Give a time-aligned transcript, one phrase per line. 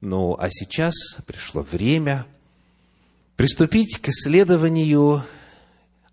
[0.00, 0.94] Ну, а сейчас
[1.26, 2.24] пришло время
[3.36, 5.22] приступить к исследованию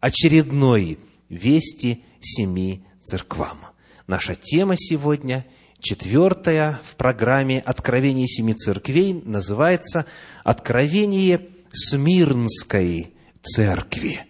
[0.02, 3.58] очередной вести семи церквам.
[4.06, 5.46] Наша тема сегодня,
[5.80, 10.06] четвертая в программе «Откровение семи церквей», называется
[10.44, 14.26] «Откровение Смирнской церкви».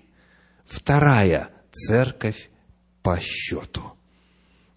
[0.65, 2.51] Вторая церковь
[3.01, 3.93] по счету.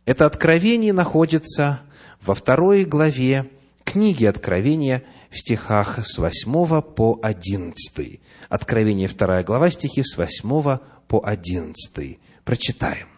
[0.06, 1.80] Это откровение находится
[2.22, 3.50] во второй главе
[3.84, 8.21] книги Откровения в стихах с 8 по 11.
[8.48, 12.18] Откровение 2 глава, стихи с 8 по 11.
[12.44, 13.08] Прочитаем.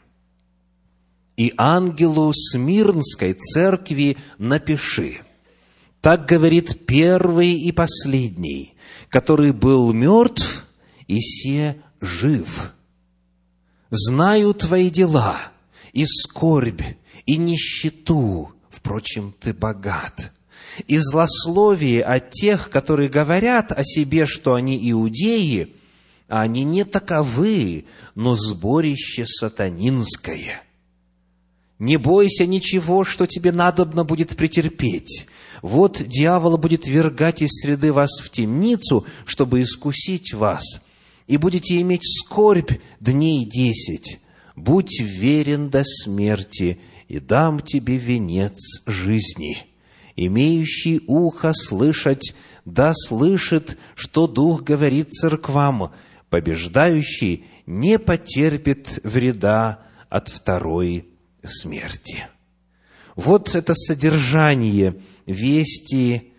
[1.36, 5.20] «И ангелу Смирнской церкви напиши,
[6.00, 8.74] так говорит первый и последний,
[9.08, 10.66] который был мертв
[11.08, 12.74] и се жив.
[13.90, 15.36] Знаю твои дела,
[15.92, 16.82] и скорбь,
[17.26, 20.32] и нищету, впрочем, ты богат
[20.86, 25.74] и злословие от тех, которые говорят о себе, что они иудеи,
[26.28, 27.84] а они не таковы,
[28.14, 30.62] но сборище сатанинское.
[31.78, 35.26] Не бойся ничего, что тебе надобно будет претерпеть.
[35.62, 40.64] Вот дьявол будет вергать из среды вас в темницу, чтобы искусить вас,
[41.26, 44.20] и будете иметь скорбь дней десять.
[44.54, 49.71] Будь верен до смерти, и дам тебе венец жизни»
[50.16, 55.92] имеющий ухо слышать, да слышит, что Дух говорит церквам,
[56.30, 61.08] побеждающий не потерпит вреда от второй
[61.42, 62.26] смерти.
[63.16, 64.96] Вот это содержание
[65.26, 66.32] вести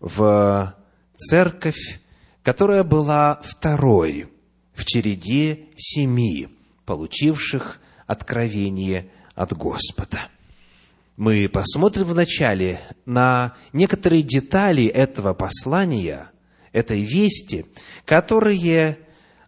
[0.00, 0.74] в
[1.16, 2.00] церковь,
[2.42, 4.28] которая была второй
[4.74, 6.48] в череде семи,
[6.84, 10.28] получивших откровение от Господа–
[11.16, 16.30] мы посмотрим вначале на некоторые детали этого послания,
[16.72, 17.66] этой вести,
[18.04, 18.98] которые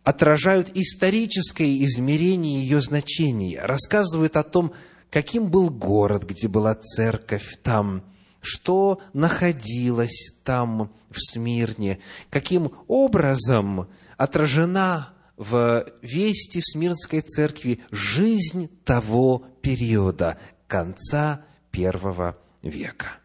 [0.02, 4.72] отражают историческое измерение ее значения, рассказывают о том,
[5.10, 8.02] каким был город, где была церковь там,
[8.40, 11.98] что находилось там, в Смирне,
[12.30, 23.18] каким образом отражена в вести Смирнской церкви жизнь того периода, конца первого века.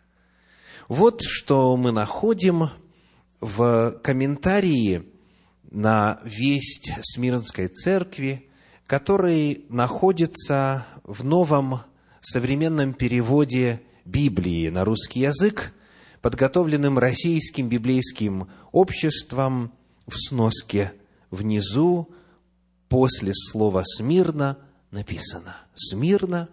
[0.88, 2.70] Вот что мы находим
[3.40, 5.06] в комментарии
[5.72, 8.50] на весть Смирнской церкви,
[8.86, 11.80] который находится в новом
[12.22, 15.74] современном переводе Библии на русский язык,
[16.22, 19.74] подготовленным Российским библейским обществом
[20.06, 20.94] в сноске
[21.32, 22.10] внизу
[22.88, 24.58] после слова «смирно»
[24.92, 26.50] написано «Смирно»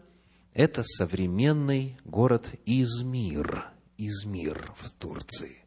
[0.54, 3.66] Это современный город Измир,
[3.98, 5.58] Измир в Турции.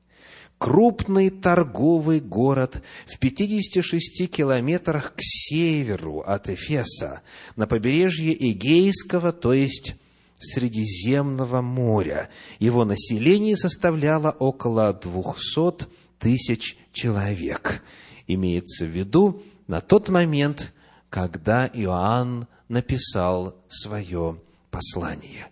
[0.57, 7.21] Крупный торговый город в 56 километрах к северу от Эфеса,
[7.55, 9.95] на побережье Эгейского, то есть
[10.37, 12.29] Средиземного моря.
[12.59, 15.87] Его население составляло около 200
[16.19, 17.83] тысяч человек.
[18.27, 20.73] Имеется в виду на тот момент,
[21.09, 24.39] когда Иоанн написал свое
[24.73, 25.47] послание.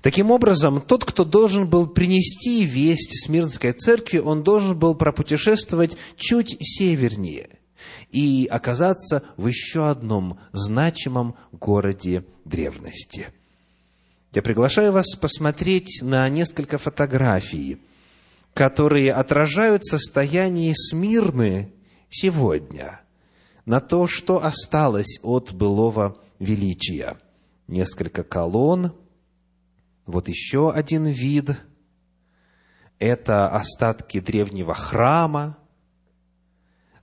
[0.00, 6.56] Таким образом, тот, кто должен был принести весть Смирнской церкви, он должен был пропутешествовать чуть
[6.60, 7.58] севернее
[8.10, 13.28] и оказаться в еще одном значимом городе древности.
[14.32, 17.78] Я приглашаю вас посмотреть на несколько фотографий,
[18.54, 21.72] которые отражают состояние Смирны
[22.08, 23.00] сегодня,
[23.66, 27.18] на то, что осталось от былого величия–
[27.70, 28.92] несколько колонн.
[30.06, 31.58] Вот еще один вид.
[32.98, 35.56] Это остатки древнего храма.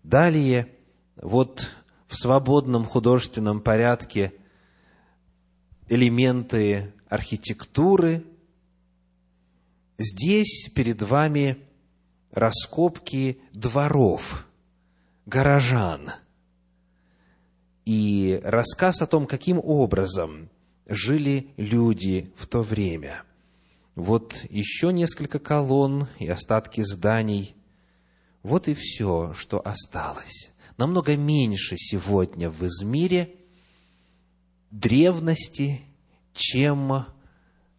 [0.03, 0.69] Далее,
[1.15, 1.69] вот
[2.07, 4.33] в свободном художественном порядке
[5.89, 8.23] элементы архитектуры.
[9.97, 11.57] Здесь перед вами
[12.31, 14.45] раскопки дворов,
[15.25, 16.11] горожан.
[17.85, 20.49] И рассказ о том, каким образом
[20.87, 23.23] жили люди в то время.
[23.95, 27.55] Вот еще несколько колонн и остатки зданий.
[28.43, 30.51] Вот и все, что осталось.
[30.77, 33.35] Намного меньше сегодня в Измире
[34.69, 35.81] древности,
[36.33, 37.05] чем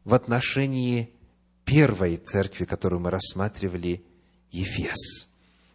[0.05, 1.11] в отношении
[1.65, 4.05] первой церкви, которую мы рассматривали,
[4.51, 5.29] Ефес.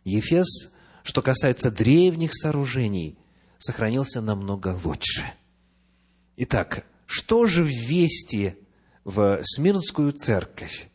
[0.03, 0.71] Ефес,
[1.03, 3.17] что касается древних сооружений,
[3.59, 5.23] сохранился намного лучше.
[6.35, 8.55] Итак, что же в вести
[9.03, 10.89] в Смирнскую церковь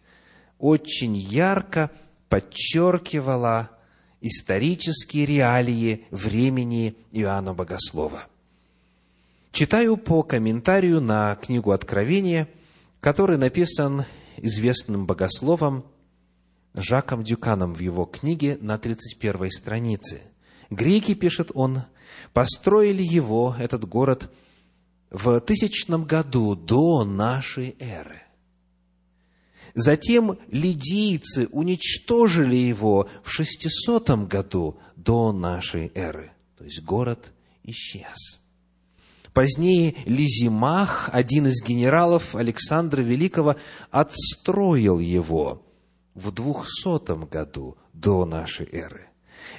[0.58, 1.90] очень ярко
[2.28, 3.70] подчеркивала
[4.20, 8.25] исторические реалии времени Иоанна Богослова.
[9.52, 12.49] Читаю по комментарию на книгу Откровения,
[13.00, 14.04] который написан
[14.37, 15.84] известным богословом
[16.75, 20.22] Жаком Дюканом в его книге на 31 странице.
[20.70, 21.82] Греки, пишет он,
[22.32, 24.31] построили его, этот город,
[25.10, 28.22] в тысячном году до нашей эры.
[29.75, 36.32] Затем лидийцы уничтожили его в 600 году до нашей эры.
[36.56, 37.31] То есть город
[37.62, 38.40] исчез.
[39.32, 43.56] Позднее Лизимах, один из генералов Александра Великого,
[43.90, 45.62] отстроил его
[46.14, 49.08] в 200 году до нашей эры.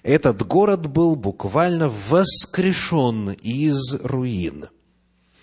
[0.03, 4.67] Этот город был буквально воскрешен из руин.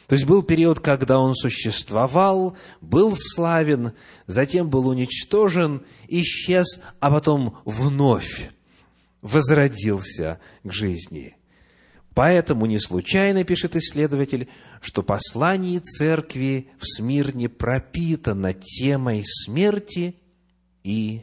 [0.07, 3.93] То есть был период, когда он существовал, был славен,
[4.27, 8.51] затем был уничтожен, исчез, а потом вновь
[9.21, 11.37] возродился к жизни.
[12.15, 14.49] Поэтому не случайно, пишет исследователь,
[14.81, 20.15] что послание церкви в Смирне пропитано темой смерти
[20.85, 21.23] и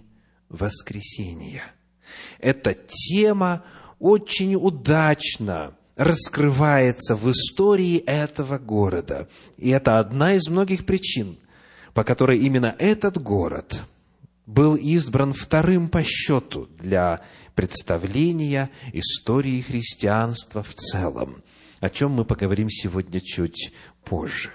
[0.49, 1.63] воскресения.
[2.37, 3.63] Эта тема
[3.97, 9.27] очень удачно раскрывается в истории этого города.
[9.57, 11.37] И это одна из многих причин,
[11.93, 13.83] по которой именно этот город
[14.45, 17.21] был избран вторым по счету для
[17.55, 21.43] представления истории христианства в целом,
[21.79, 23.71] о чем мы поговорим сегодня чуть
[24.03, 24.51] позже.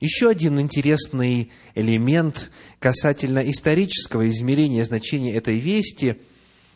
[0.00, 2.50] Еще один интересный элемент
[2.80, 6.16] касательно исторического измерения значения этой вести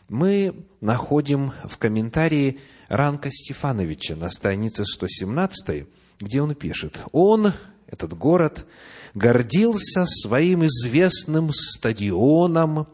[0.09, 5.85] мы находим в комментарии Ранка Стефановича на странице 117,
[6.19, 7.53] где он пишет, «Он,
[7.87, 8.65] этот город,
[9.13, 12.87] гордился своим известным стадионом,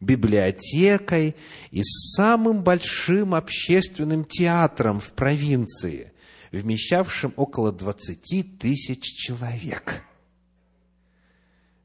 [0.00, 1.36] библиотекой
[1.70, 6.12] и самым большим общественным театром в провинции,
[6.52, 10.02] вмещавшим около 20 тысяч человек.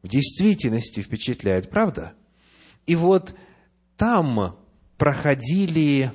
[0.01, 2.13] В действительности впечатляет, правда?
[2.85, 3.35] И вот
[3.97, 4.55] там
[4.97, 6.11] проходили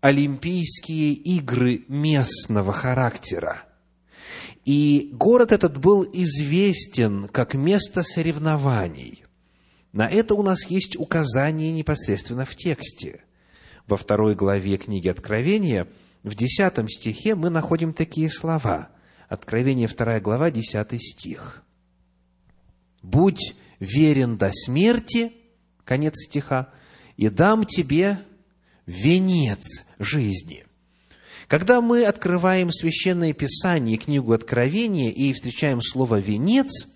[0.00, 3.64] Олимпийские игры местного характера.
[4.64, 9.24] И город этот был известен как место соревнований.
[9.92, 13.24] На это у нас есть указание непосредственно в тексте.
[13.86, 15.86] Во второй главе книги Откровения,
[16.22, 18.90] в десятом стихе мы находим такие слова.
[19.28, 21.62] Откровение, вторая глава, десятый стих.
[23.02, 25.32] «Будь верен до смерти»,
[25.84, 26.70] конец стиха,
[27.20, 28.18] «и дам тебе
[28.86, 30.64] венец жизни».
[31.48, 36.86] Когда мы открываем Священное Писание, книгу Откровения, и встречаем слово «венец»,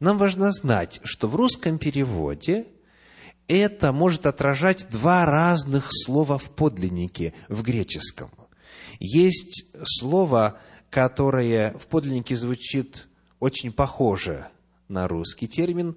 [0.00, 2.66] нам важно знать, что в русском переводе
[3.46, 8.32] это может отражать два разных слова в подлиннике, в греческом.
[8.98, 10.58] Есть слово,
[10.90, 13.06] которое в подлиннике звучит
[13.38, 14.48] очень похоже
[14.88, 15.96] на русский термин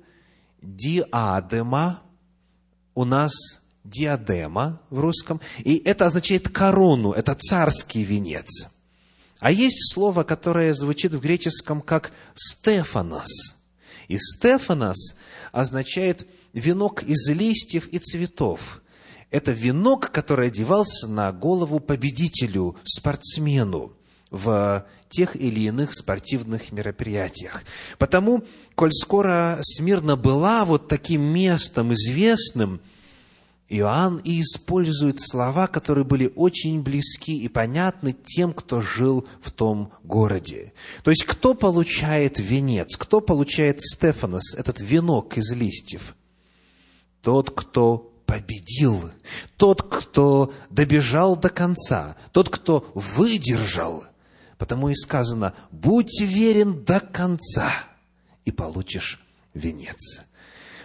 [0.61, 2.03] «диадема».
[2.93, 3.31] У нас
[3.83, 8.67] диадема в русском, и это означает корону, это царский венец.
[9.39, 13.55] А есть слово, которое звучит в греческом как «стефанос».
[14.07, 15.15] И «стефанос»
[15.51, 18.81] означает венок из листьев и цветов.
[19.31, 23.93] Это венок, который одевался на голову победителю, спортсмену
[24.29, 27.63] в тех или иных спортивных мероприятиях.
[27.97, 28.43] Потому,
[28.75, 32.81] коль скоро Смирна была вот таким местом известным,
[33.71, 39.93] Иоанн и использует слова, которые были очень близки и понятны тем, кто жил в том
[40.03, 40.73] городе.
[41.03, 46.15] То есть, кто получает венец, кто получает Стефанос, этот венок из листьев?
[47.21, 49.09] Тот, кто победил,
[49.55, 54.03] тот, кто добежал до конца, тот, кто выдержал.
[54.57, 57.71] Потому и сказано, будь верен до конца,
[58.43, 59.21] и получишь
[59.53, 60.23] венец.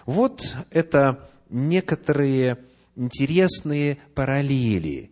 [0.07, 2.59] Вот это некоторые
[2.97, 5.11] интересные параллели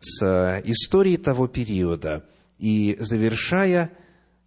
[0.00, 2.24] с историей того периода.
[2.58, 3.92] И завершая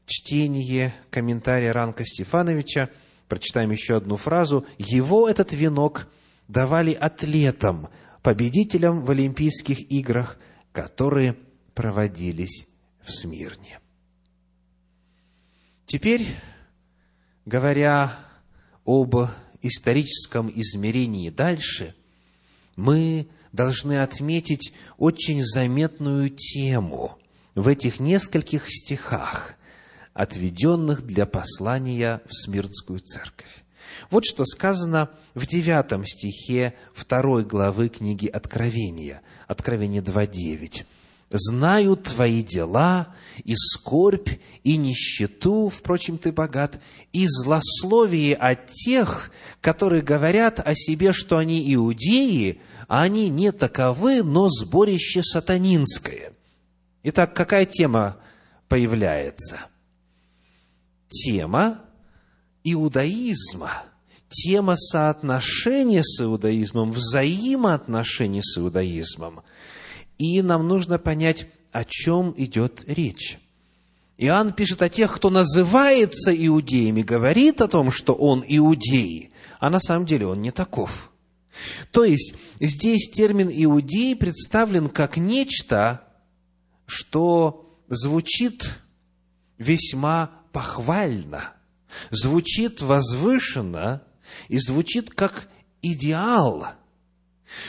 [0.06, 2.90] чтение комментария Ранка Стефановича,
[3.30, 4.66] прочитаем еще одну фразу.
[4.78, 6.08] «Его этот венок
[6.48, 7.90] давали атлетам,
[8.22, 10.38] победителям в Олимпийских играх,
[10.74, 11.38] которые
[11.74, 12.68] проводились
[13.06, 13.80] в Смирне».
[15.86, 16.28] Теперь,
[17.46, 18.18] говоря
[18.86, 19.16] об
[19.62, 21.96] историческом измерении дальше–
[22.76, 27.18] мы должны отметить очень заметную тему
[27.56, 29.56] в этих нескольких стихах,
[30.14, 33.64] отведенных для послания в Смирнскую церковь.
[34.10, 40.86] Вот что сказано в девятом стихе второй главы книги Откровения, Откровение 2.9
[41.32, 44.30] знаю твои дела, и скорбь,
[44.64, 46.80] и нищету, впрочем, ты богат,
[47.14, 54.24] и злословие от тех, которые говорят о себе, что они иудеи, а они не таковы,
[54.24, 56.34] но сборище сатанинское.
[57.04, 58.18] Итак, какая тема
[58.68, 59.60] появляется?
[61.10, 61.82] Тема
[62.64, 63.84] иудаизма,
[64.30, 69.42] тема соотношения с иудаизмом, взаимоотношений с иудаизмом–
[70.22, 73.40] и нам нужно понять, о чем идет речь.
[74.18, 79.80] Иоанн пишет о тех, кто называется иудеями, говорит о том, что он иудей, а на
[79.80, 81.12] самом деле он не таков.
[81.92, 86.04] То есть, здесь термин «иудей» представлен как нечто,
[86.86, 88.80] что звучит
[89.58, 91.54] весьма похвально,
[92.12, 94.04] звучит возвышенно
[94.50, 95.48] и звучит как
[95.82, 96.68] идеал–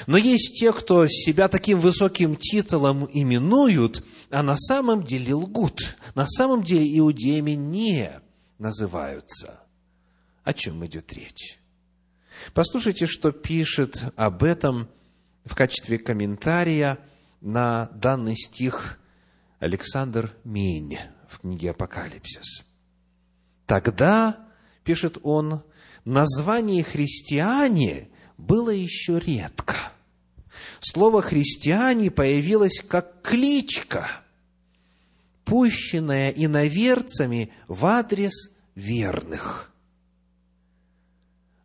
[0.06, 5.96] но есть те, кто себя таким высоким титулом именуют, а на самом деле лгут.
[6.14, 8.20] На самом деле иудеями не
[8.58, 9.60] называются.
[10.44, 11.58] О чем идет речь?
[12.54, 14.88] Послушайте, что пишет об этом
[15.44, 16.98] в качестве комментария
[17.40, 18.98] на данный стих
[19.58, 20.98] Александр Мень
[21.28, 22.64] в книге «Апокалипсис».
[23.66, 24.48] Тогда,
[24.84, 25.62] пишет он,
[26.04, 28.10] название христиане
[28.46, 29.76] было еще редко.
[30.80, 34.08] Слово «христиане» появилось как кличка,
[35.44, 39.72] пущенная иноверцами в адрес верных.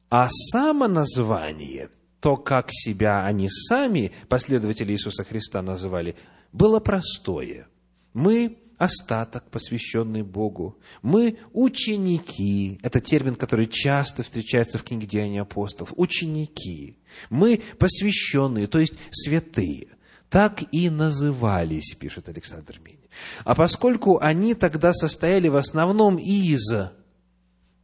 [0.09, 6.15] А само название, то, как себя они сами, последователи Иисуса Христа, называли,
[6.53, 7.67] было простое.
[8.13, 10.77] Мы остаток, посвященный Богу.
[11.01, 12.79] Мы ученики.
[12.83, 15.93] Это термин, который часто встречается в книге Деяний апостолов.
[15.95, 16.99] Ученики.
[17.29, 19.89] Мы посвященные, то есть святые.
[20.29, 22.99] Так и назывались, пишет Александр Минь.
[23.43, 26.69] А поскольку они тогда состояли в основном из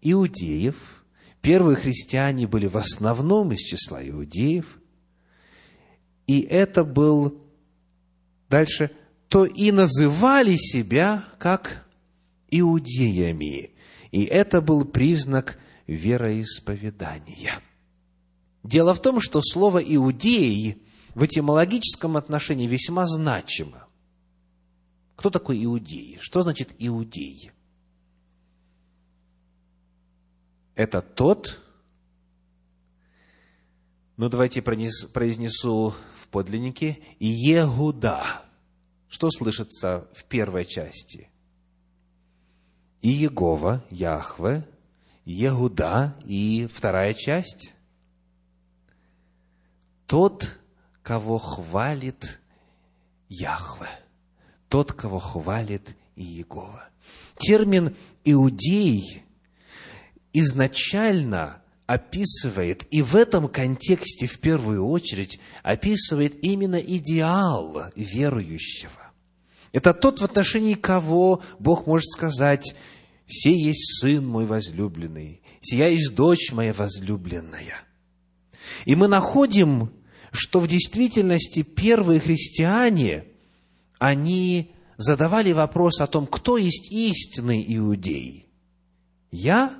[0.02, 1.06] иудеев,
[1.42, 4.80] первые христиане были в основном из числа иудеев,
[6.28, 7.42] и это был
[8.50, 8.92] дальше–
[9.34, 11.88] то и называли себя как
[12.52, 13.72] иудеями.
[14.12, 17.60] И это был признак вероисповедания.
[18.64, 20.84] Дело в том, что слово «иудей»
[21.16, 23.88] в этимологическом отношении весьма значимо.
[25.16, 26.20] Кто такой иудей?
[26.22, 27.50] Что значит иудей?
[30.76, 31.60] Это тот,
[34.16, 38.43] ну давайте произнесу в подлиннике, Егуда
[39.14, 41.30] что слышится в первой части?
[43.04, 44.68] И Егова, Яхве,
[45.24, 47.76] Егуда, и вторая часть–
[50.08, 50.58] тот,
[51.04, 52.40] кого хвалит
[53.30, 53.88] Яхве,
[54.68, 56.90] тот, кого хвалит Иегова.
[57.38, 59.24] Термин «иудей»
[60.34, 69.03] изначально описывает, и в этом контексте в первую очередь описывает именно идеал верующего.
[69.74, 72.76] Это тот, в отношении кого Бог может сказать,
[73.28, 77.82] «Сей есть Сын мой возлюбленный, сия есть дочь моя возлюбленная».
[78.86, 79.92] И мы находим,
[80.32, 83.26] что в действительности первые христиане,
[83.98, 88.48] они задавали вопрос о том, кто есть истинный иудей.
[89.32, 89.74] Я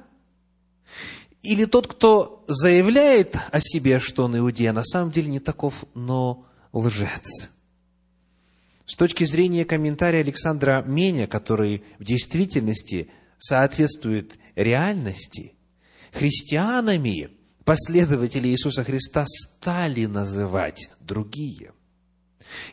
[1.44, 5.86] или тот, кто заявляет о себе, что он иудей, а на самом деле не таков,
[5.94, 7.50] но лжец.
[8.86, 15.54] С точки зрения комментария Александра Меня, который в действительности соответствует реальности,
[16.12, 17.30] христианами
[17.64, 21.72] последователи Иисуса Христа стали называть другие.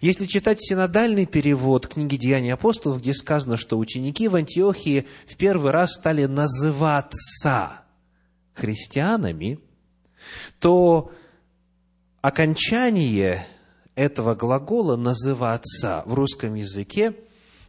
[0.00, 5.71] Если читать синодальный перевод книги «Деяния апостолов», где сказано, что ученики в Антиохии в первый
[5.71, 7.85] раз стали называться
[8.52, 9.61] христианами,
[10.59, 11.12] то
[12.21, 13.47] окончание
[13.95, 17.15] этого глагола «называться» в русском языке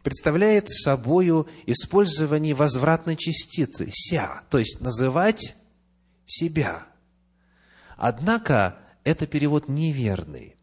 [0.02, 5.54] представляет собою использование возвратной частицы «ся», то есть называть
[6.26, 6.86] себя.
[7.96, 10.56] Однако это перевод неверный.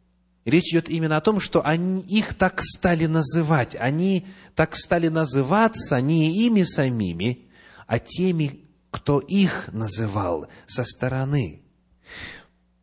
[0.46, 6.02] Речь идет именно о том, что они, их так стали называть, они так стали называться
[6.02, 7.50] не ими самими,
[7.86, 11.62] а теми, кто их называл со стороны,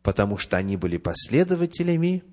[0.01, 2.23] потому что они были последователями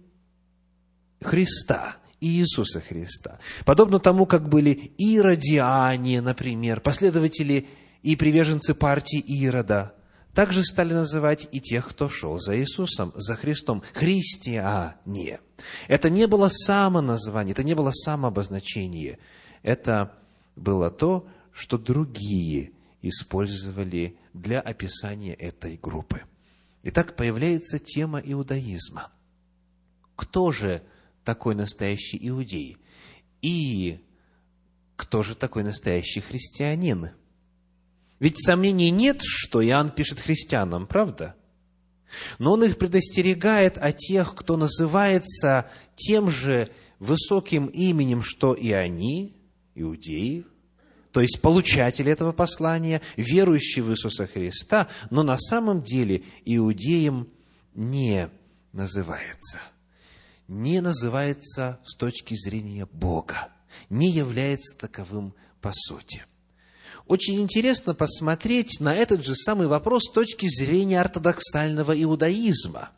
[1.25, 3.39] Христа, Иисуса Христа.
[3.65, 7.67] Подобно тому, как были иродиане, например, последователи
[8.03, 9.95] и приверженцы партии Ирода,
[10.35, 15.41] также стали называть и тех, кто шел за Иисусом, за Христом, христиане.
[15.87, 19.19] Это не было самоназвание, это не было самообозначение.
[19.63, 20.13] Это
[20.57, 26.23] было то, что другие использовали для описания этой группы.
[26.83, 29.11] Итак, появляется тема иудаизма.
[30.17, 30.83] Кто же
[31.25, 32.77] такой настоящий иудей?
[33.43, 34.01] И
[34.97, 37.11] кто же такой настоящий христианин?
[38.21, 41.35] Ведь сомнений нет, что Иоанн пишет христианам, правда?
[42.39, 49.37] Но он их предостерегает о тех, кто называется тем же высоким именем, что и они,
[49.75, 50.45] иудеи,
[51.13, 57.29] то есть получатели этого послания, верующие в Иисуса Христа, но на самом деле иудеем
[57.75, 58.31] не
[58.73, 59.61] называется.
[60.49, 63.49] Не называется с точки зрения Бога,
[63.89, 66.25] не является таковым по сути–
[67.07, 72.91] очень интересно посмотреть на этот же самый вопрос с точки зрения ортодоксального иудаизма.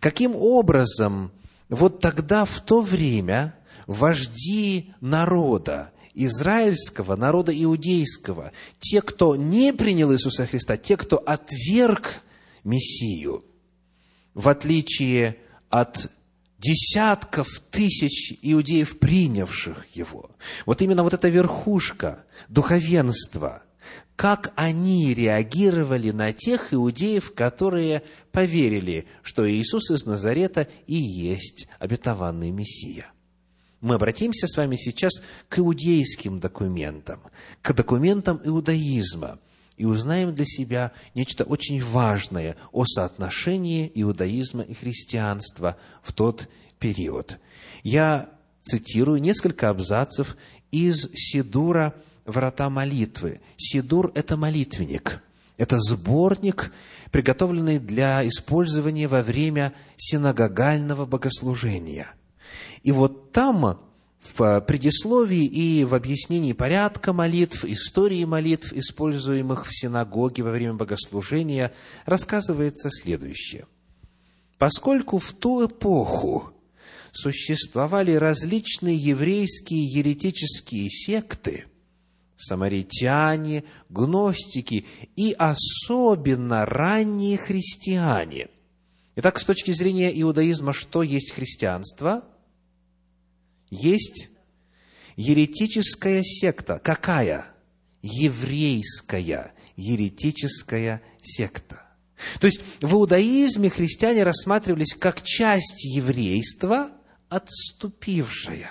[0.00, 1.30] Каким образом
[1.68, 3.56] вот тогда, в то время,
[3.86, 12.22] вожди народа, израильского, народа иудейского, те, кто не принял Иисуса Христа, те, кто отверг
[12.64, 13.44] Мессию,
[14.34, 15.38] в отличие
[15.70, 16.10] от
[16.58, 20.30] десятков тысяч иудеев, принявших его.
[20.66, 23.62] Вот именно вот эта верхушка духовенства,
[24.16, 32.50] как они реагировали на тех иудеев, которые поверили, что Иисус из Назарета и есть обетованный
[32.50, 33.06] Мессия.
[33.80, 35.12] Мы обратимся с вами сейчас
[35.48, 37.20] к иудейским документам,
[37.60, 39.38] к документам иудаизма–
[39.76, 47.38] и узнаем для себя нечто очень важное о соотношении иудаизма и христианства в тот период.
[47.82, 48.30] Я
[48.62, 50.36] цитирую несколько абзацев
[50.70, 53.40] из Сидура «Врата молитвы».
[53.56, 55.22] Сидур– это молитвенник.
[55.56, 56.72] Это сборник,
[57.10, 62.08] приготовленный для использования во время синагогального богослужения.
[62.82, 63.80] И вот там
[64.32, 71.72] в предисловии и в объяснении порядка молитв, истории молитв, используемых в синагоге во время богослужения,
[72.06, 73.66] рассказывается следующее.
[74.58, 76.52] Поскольку в ту эпоху
[77.12, 81.66] существовали различные еврейские еретические секты,
[82.36, 88.48] самаритяне, гностики и особенно ранние христиане.
[89.16, 92.24] Итак, с точки зрения иудаизма, что есть христианство–
[93.74, 94.28] есть
[95.16, 96.78] еретическая секта.
[96.78, 97.46] Какая?
[98.02, 101.82] Еврейская еретическая секта.
[102.38, 106.90] То есть в иудаизме христиане рассматривались как часть еврейства,
[107.28, 108.70] отступившая.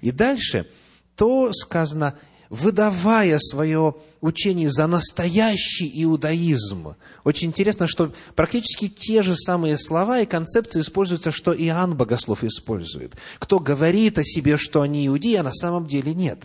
[0.00, 0.66] И дальше
[1.16, 2.18] то сказано
[2.52, 6.96] выдавая свое учение за настоящий иудаизм.
[7.24, 13.16] Очень интересно, что практически те же самые слова и концепции используются, что Иоанн Богослов использует.
[13.38, 16.44] Кто говорит о себе, что они иудеи, а на самом деле нет.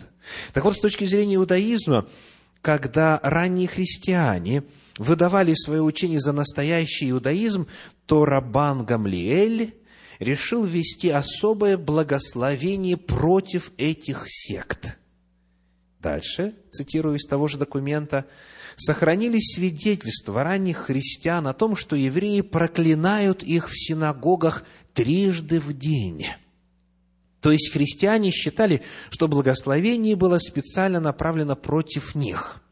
[0.54, 2.08] Так вот, с точки зрения иудаизма,
[2.62, 4.64] когда ранние христиане
[4.96, 7.66] выдавали свое учение за настоящий иудаизм,
[8.06, 9.74] то Рабан Гамлиэль
[10.20, 14.96] решил ввести особое благословение против этих сект–
[16.00, 18.26] Дальше, цитирую из того же документа,
[18.76, 26.26] сохранились свидетельства ранних христиан о том, что евреи проклинают их в синагогах трижды в день.
[27.40, 32.62] То есть христиане считали, что благословение было специально направлено против них.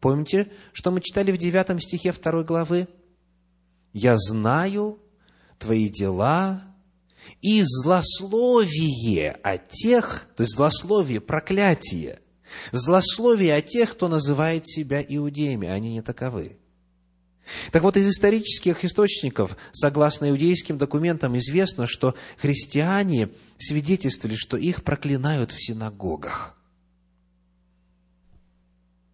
[0.00, 2.88] Помните, что мы читали в девятом стихе второй главы?
[3.92, 5.00] «Я знаю
[5.58, 6.64] твои дела
[7.42, 12.19] и злословие о тех, то есть злословие, проклятие–
[12.72, 16.56] Злословие о тех, кто называет себя иудеями, они не таковы.
[17.72, 25.52] Так вот, из исторических источников, согласно иудейским документам, известно, что христиане свидетельствовали, что их проклинают
[25.52, 26.56] в синагогах.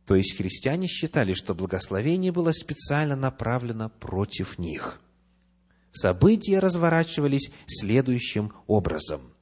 [0.06, 5.00] То есть христиане считали, что благословение было специально направлено против них.
[5.92, 9.32] События разворачивались следующим образом.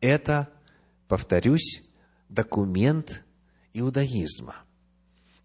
[0.00, 0.48] Это,
[1.08, 1.82] повторюсь,
[2.34, 3.24] документ
[3.72, 4.56] иудаизма.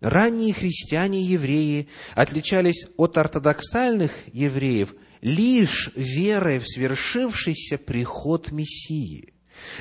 [0.01, 9.33] Ранние христиане-евреи отличались от ортодоксальных евреев лишь верой в свершившийся приход Мессии.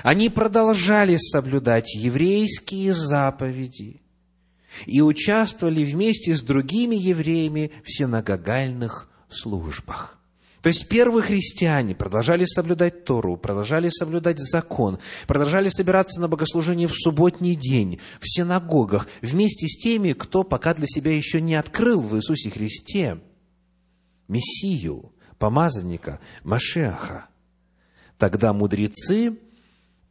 [0.03, 4.03] Они продолжали соблюдать еврейские заповеди
[4.87, 10.18] и участвовали вместе с другими евреями в синагогальных службах.
[10.69, 16.93] То есть первые христиане продолжали соблюдать Тору, продолжали соблюдать закон, продолжали собираться на богослужение в
[16.93, 22.15] субботний день, в синагогах, вместе с теми, кто пока для себя еще не открыл в
[22.19, 23.19] Иисусе Христе
[24.29, 27.29] Мессию, помазанника, Машеха.
[28.19, 29.39] Тогда мудрецы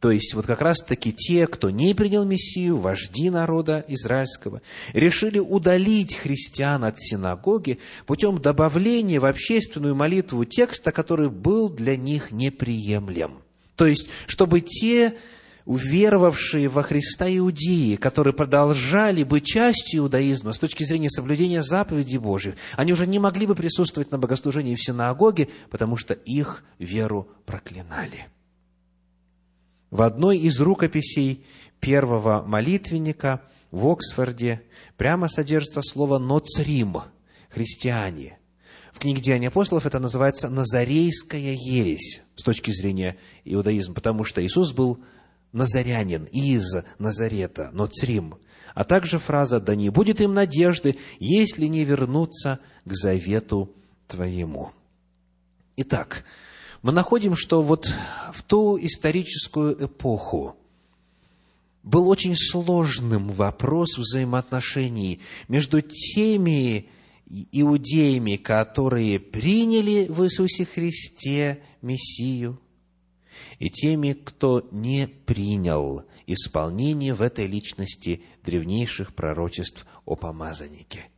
[0.00, 6.14] то есть, вот как раз-таки те, кто не принял Мессию, вожди народа израильского, решили удалить
[6.14, 13.42] христиан от синагоги путем добавления в общественную молитву текста, который был для них неприемлем.
[13.74, 15.14] То есть, чтобы те
[15.64, 22.54] уверовавшие во Христа иудеи, которые продолжали быть частью иудаизма с точки зрения соблюдения заповедей Божьих,
[22.76, 28.28] они уже не могли бы присутствовать на богослужении в синагоге, потому что их веру проклинали.
[29.90, 31.44] В одной из рукописей
[31.80, 34.62] первого молитвенника в Оксфорде
[34.96, 36.98] прямо содержится слово «ноцрим»–
[37.50, 38.38] христиане.
[38.92, 44.72] В книге «Деяния апостолов» это называется «назарейская ересь» с точки зрения иудаизма, потому что Иисус
[44.72, 45.02] был
[45.52, 46.64] назарянин из
[46.98, 48.36] Назарета, ноцрим.
[48.74, 53.74] А также фраза «да не будет им надежды, если не вернуться к завету
[54.06, 54.72] твоему».
[55.76, 56.24] Итак,
[56.82, 57.92] мы находим, что вот
[58.32, 60.56] в ту историческую эпоху
[61.82, 66.88] был очень сложным вопрос взаимоотношений между теми
[67.52, 72.60] иудеями, которые приняли в Иисусе Христе Мессию,
[73.58, 81.06] и теми, кто не принял исполнение в этой личности древнейших пророчеств о помазаннике–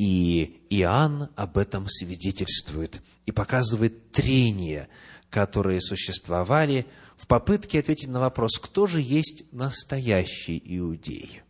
[0.00, 4.88] и Иоанн об этом свидетельствует и показывает трения,
[5.28, 6.86] которые существовали
[7.18, 11.42] в попытке ответить на вопрос, кто же есть настоящий иудей.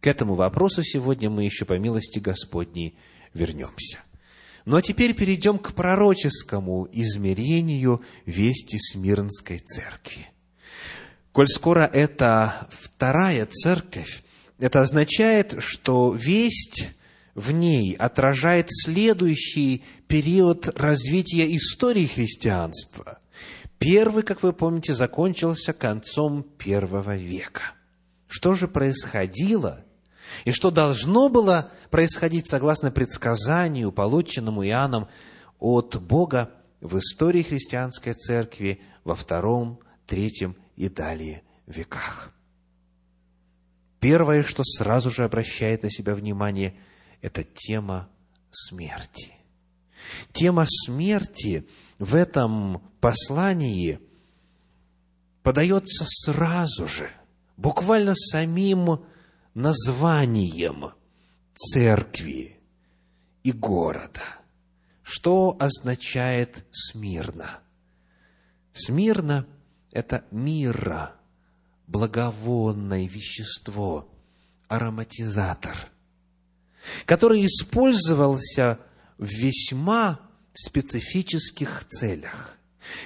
[0.00, 2.96] К этому вопросу сегодня мы еще по милости Господней
[3.34, 3.98] вернемся.
[4.66, 10.28] Ну а теперь перейдем к пророческому измерению вести Смирнской церкви.
[11.32, 14.22] Коль скоро это вторая церковь,
[14.60, 16.90] это означает, что весть
[17.34, 23.18] в ней отражает следующий период развития истории христианства.
[23.78, 27.62] Первый, как вы помните, закончился концом первого века.
[28.28, 29.84] Что же происходило
[30.44, 35.08] и что должно было происходить согласно предсказанию, полученному Иоанном
[35.58, 42.32] от Бога в истории христианской церкви во втором, третьем и далее веках?
[43.98, 46.74] Первое, что сразу же обращает на себя внимание–
[47.22, 48.08] это тема
[48.50, 49.32] смерти.
[50.32, 54.00] Тема смерти в этом послании
[55.42, 57.10] подается сразу же,
[57.56, 59.04] буквально самим
[59.54, 60.92] названием
[61.54, 62.58] церкви
[63.42, 64.22] и города.
[65.02, 67.60] Что означает смирно?
[68.72, 69.46] Смирно–
[69.92, 71.16] это мира,
[71.86, 74.08] благовонное вещество,
[74.68, 75.76] ароматизатор–
[77.06, 78.78] который использовался
[79.18, 80.20] в весьма
[80.54, 82.56] специфических целях.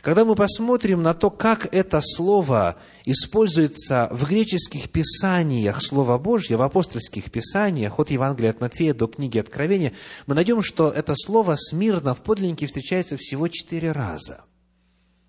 [0.02, 6.62] Когда мы посмотрим на то, как это слово используется в греческих писаниях Слова Божьего, в
[6.62, 9.92] апостольских писаниях, от Евангелия от Матфея до книги Откровения,
[10.26, 14.44] мы найдем, что это слово «смирно» в подлиннике встречается всего четыре раза.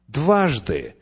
[0.08, 0.96] Дважды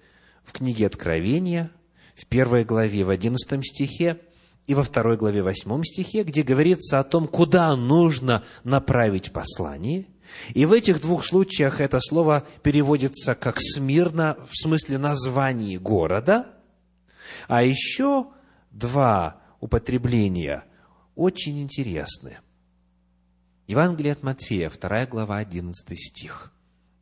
[0.44, 1.70] в книге Откровения,
[2.16, 4.20] в первой главе, в одиннадцатом стихе,
[4.66, 10.08] и во второй главе восьмом стихе, где говорится о том, куда нужно направить послание.
[10.54, 16.48] И в этих двух случаях это слово переводится как «смирно» в смысле названия города.
[17.48, 18.28] А еще
[18.72, 20.64] два употребления
[21.16, 22.40] очень интересны.
[23.68, 26.52] Евангелие от Матфея, вторая глава, одиннадцатый стих.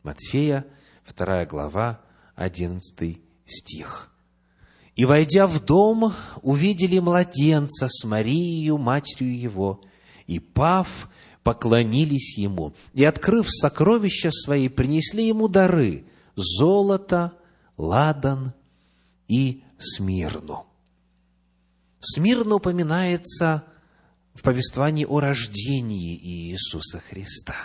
[0.04, 0.66] Матфея,
[1.04, 2.02] вторая глава,
[2.36, 4.11] одиннадцатый стих.
[4.96, 9.82] И, войдя в дом, увидели младенца с Марией, матерью его,
[10.28, 11.10] и, пав,
[11.44, 17.34] поклонились ему, и, открыв сокровища свои, принесли ему дары– золото,
[17.78, 18.54] ладан
[19.28, 20.66] и смирну.
[22.00, 23.64] Смирно упоминается
[24.34, 27.56] в повествовании о рождении Иисуса Христа.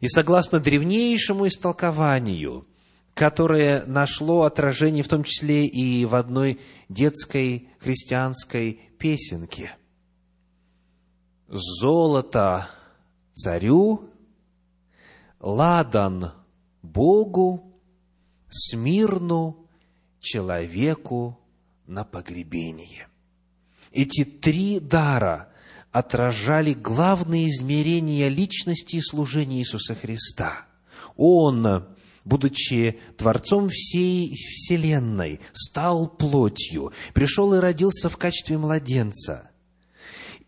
[0.00, 2.66] И согласно древнейшему истолкованию–
[3.16, 9.74] которое нашло отражение в том числе и в одной детской христианской песенке.
[11.48, 12.68] «Золото
[13.32, 14.10] царю,
[15.40, 16.32] ладан
[16.82, 17.80] Богу,
[18.50, 19.66] смирну
[20.20, 21.40] человеку
[21.86, 23.08] на погребение».
[23.92, 25.48] Эти три дара
[25.90, 30.66] отражали главные измерения личности и служения Иисуса Христа–
[31.16, 31.95] Он,
[32.26, 39.50] будучи Творцом всей Вселенной, стал плотью, пришел и родился в качестве младенца.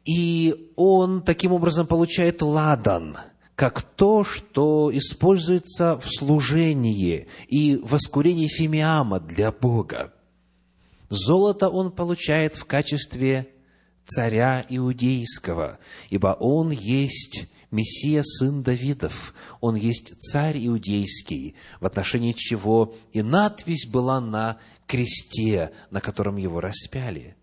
[0.04, 3.16] И он таким образом получает ладан,
[3.54, 10.12] как то, что используется в служении и воскурении фимиама для Бога.
[11.08, 13.48] Золото он получает в качестве
[14.06, 15.78] царя иудейского,
[16.10, 23.87] ибо он есть Мессия, сын Давидов, он есть царь иудейский, в отношении чего и надпись
[23.87, 27.37] была на кресте, на котором его распяли.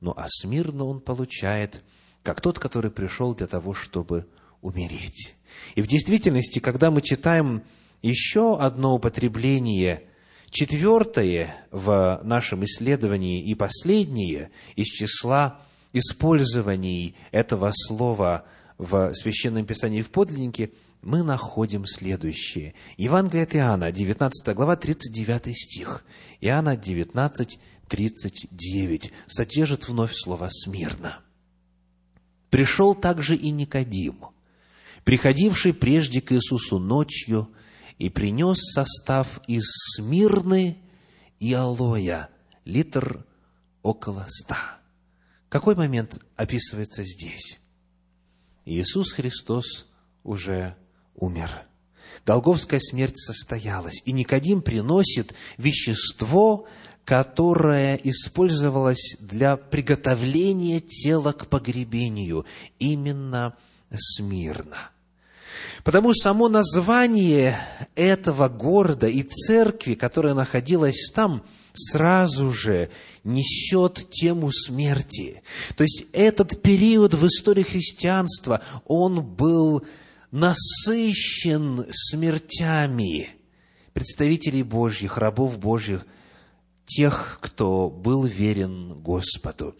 [0.00, 1.82] Ну а смирно он получает,
[2.22, 4.26] как тот, который пришел для того, чтобы
[4.60, 5.34] умереть.
[5.74, 7.62] И в действительности, когда мы читаем
[8.02, 10.04] еще одно употребление,
[10.50, 15.60] четвертое в нашем исследовании и последнее из числа
[15.92, 18.44] использований этого слова
[18.80, 20.70] в Священном Писании в подлиннике,
[21.02, 22.74] мы находим следующее.
[22.96, 26.02] Евангелие от Иоанна, 19 глава, 39 стих.
[26.40, 31.20] Иоанна 19, 39 содержит вновь слово «смирно».
[32.48, 34.24] «Пришел также и Никодим,
[35.04, 37.50] приходивший прежде к Иисусу ночью,
[37.98, 39.64] и принес состав из
[39.94, 40.78] смирны
[41.38, 42.30] и алоя,
[42.64, 43.26] литр
[43.82, 44.78] около ста».
[45.50, 47.59] Какой момент описывается здесь?
[48.70, 49.86] Иисус Христос
[50.22, 50.76] уже
[51.16, 51.50] умер.
[52.24, 56.66] Голговская смерть состоялась, и Никодим приносит вещество,
[57.04, 62.46] которое использовалось для приготовления тела к погребению,
[62.78, 63.56] именно
[63.96, 64.76] смирно.
[65.82, 67.58] Потому само название
[67.96, 72.90] этого города и церкви, которая находилась там– сразу же
[73.24, 75.42] несет тему смерти.
[75.76, 79.84] То есть этот период в истории христианства, он был
[80.30, 83.28] насыщен смертями
[83.92, 86.06] представителей Божьих, рабов Божьих,
[86.86, 89.76] тех, кто был верен Господу.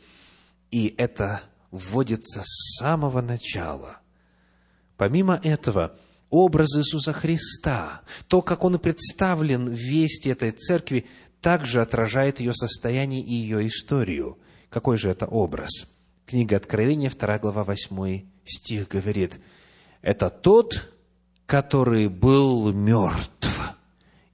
[0.70, 3.98] И это вводится с самого начала.
[4.96, 5.96] Помимо этого,
[6.31, 11.07] образ Иисуса Христа, то, как Он представлен в вести этой церкви,
[11.40, 14.38] также отражает ее состояние и ее историю.
[14.68, 15.87] Какой же это образ?
[16.26, 19.40] Книга Откровения, 2 глава, 8 стих говорит,
[20.03, 20.92] «Это тот,
[21.46, 23.61] который был мертв,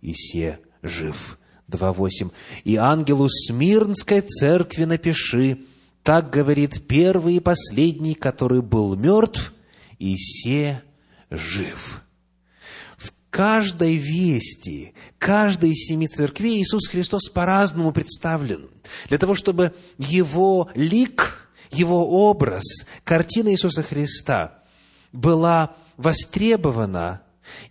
[0.03, 1.39] и се жив».
[1.69, 2.31] 2.8.
[2.65, 5.65] «И ангелу Смирнской церкви напиши,
[6.03, 9.53] так говорит первый и последний, который был мертв,
[9.99, 10.83] и се
[11.31, 12.06] жив»
[13.31, 18.71] каждой вести, каждой из семи церквей Иисус Христос по-разному представлен.
[19.09, 24.63] Для того, чтобы Его лик, Его образ, картина Иисуса Христа
[25.13, 27.23] была востребована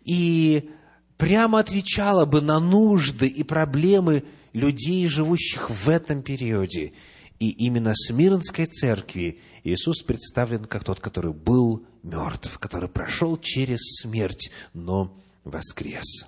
[0.04, 0.70] и
[1.18, 6.94] прямо отвечала бы на нужды и проблемы людей, живущих в этом периоде.
[7.40, 14.52] И именно Смирнской церкви Иисус представлен как тот, который был мертв, который прошел через смерть,
[14.74, 16.28] но воскрес.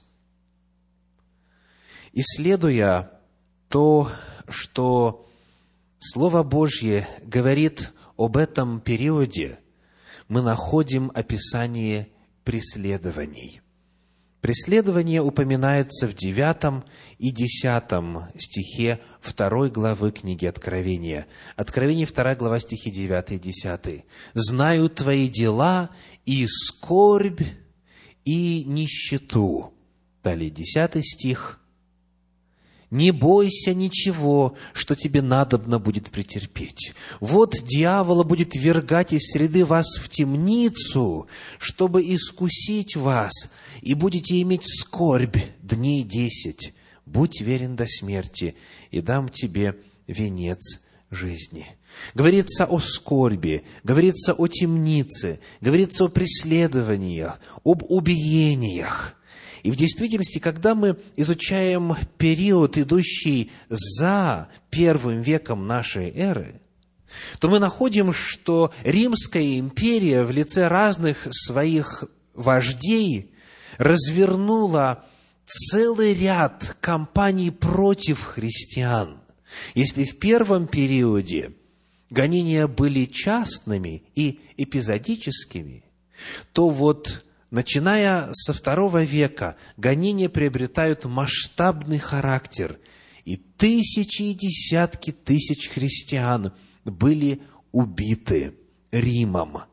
[2.13, 3.12] Исследуя
[3.67, 4.10] то,
[4.47, 5.27] что
[5.99, 9.60] Слово Божье говорит об этом периоде,
[10.27, 12.10] мы находим описание
[12.43, 13.62] преследований.
[14.41, 16.86] Преследование упоминается в девятом
[17.17, 21.27] и десятом стихе второй главы книги Откровения.
[21.56, 24.06] Откровение, вторая глава, стихи 9 и 10.
[24.36, 25.89] «Знаю твои дела
[26.25, 27.41] и скорбь
[28.27, 29.73] и нищету.
[30.21, 31.61] Далее, десятый стих.
[32.89, 36.93] «Не бойся ничего, что тебе надобно будет претерпеть.
[37.19, 41.27] Вот дьявола будет вергать из среды вас в темницу,
[41.59, 43.33] чтобы искусить вас,
[43.81, 46.73] и будете иметь скорбь дней десять.
[47.05, 48.55] Будь верен до смерти,
[48.91, 50.79] и дам тебе венец
[51.11, 51.76] жизни.
[52.13, 59.15] Говорится о скорби, говорится о темнице, говорится о преследованиях, об убиениях.
[59.63, 66.62] И в действительности, когда мы изучаем период, идущий за первым веком нашей эры,
[67.39, 73.31] то мы находим, что Римская империя в лице разных своих вождей
[73.77, 75.05] развернула
[75.45, 79.21] целый ряд кампаний против христиан–
[79.75, 81.53] если в первом периоде
[82.10, 85.84] гонения были частными и эпизодическими,
[86.54, 92.80] то вот начиная со второго века гонения приобретают масштабный характер,
[93.26, 96.54] и тысячи и десятки тысяч христиан
[96.86, 97.41] были
[97.72, 98.56] убиты
[98.91, 99.63] Римом.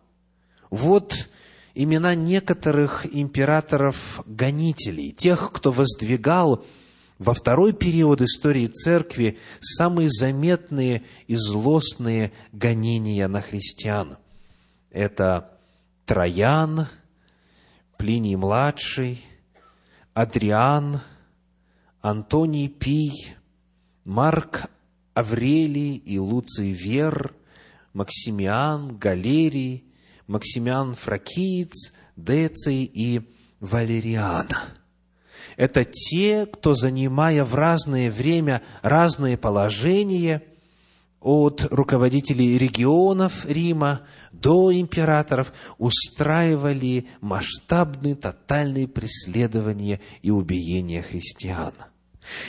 [0.70, 1.28] Вот
[1.74, 6.64] имена некоторых императоров-гонителей, тех, кто воздвигал
[7.18, 14.16] во второй период истории церкви самые заметные и злостные гонения на христиан.
[14.90, 15.58] Это
[16.06, 16.86] Троян,
[17.96, 19.24] Плиний-младший,
[20.12, 21.00] Адриан,
[22.00, 23.34] Антоний Пий,
[24.04, 24.68] Марк
[25.14, 27.34] Аврелий и Луций Вер,
[27.92, 29.84] Максимиан, Галерий,
[30.26, 33.22] Максимиан Фракиец, Деций и
[33.60, 34.48] Валериан.
[35.56, 40.42] Это те, кто, занимая в разное время разные положения,
[41.20, 51.72] от руководителей регионов Рима до императоров, устраивали масштабные, тотальные преследования и убиения христиан–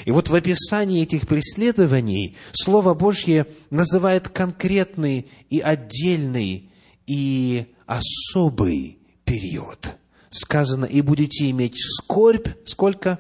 [0.06, 6.72] и вот в описании этих преследований Слово Божье называет конкретный и отдельный
[7.06, 9.96] и особый период.
[10.36, 13.20] Сказано, и будете иметь скорбь, сколько?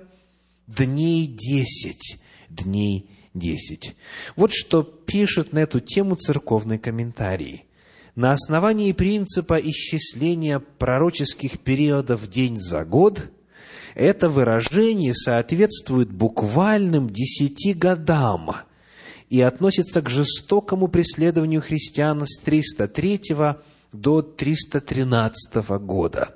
[0.67, 2.19] Дней десять.
[2.49, 3.95] Дней десять.
[4.35, 7.63] Вот что пишет на эту тему церковный комментарий.
[8.15, 13.29] На основании принципа исчисления пророческих периодов день за год–
[13.95, 18.51] это выражение соответствует буквальным десяти годам
[19.29, 23.21] и относится к жестокому преследованию христиан с 303
[23.93, 26.35] до 313 года.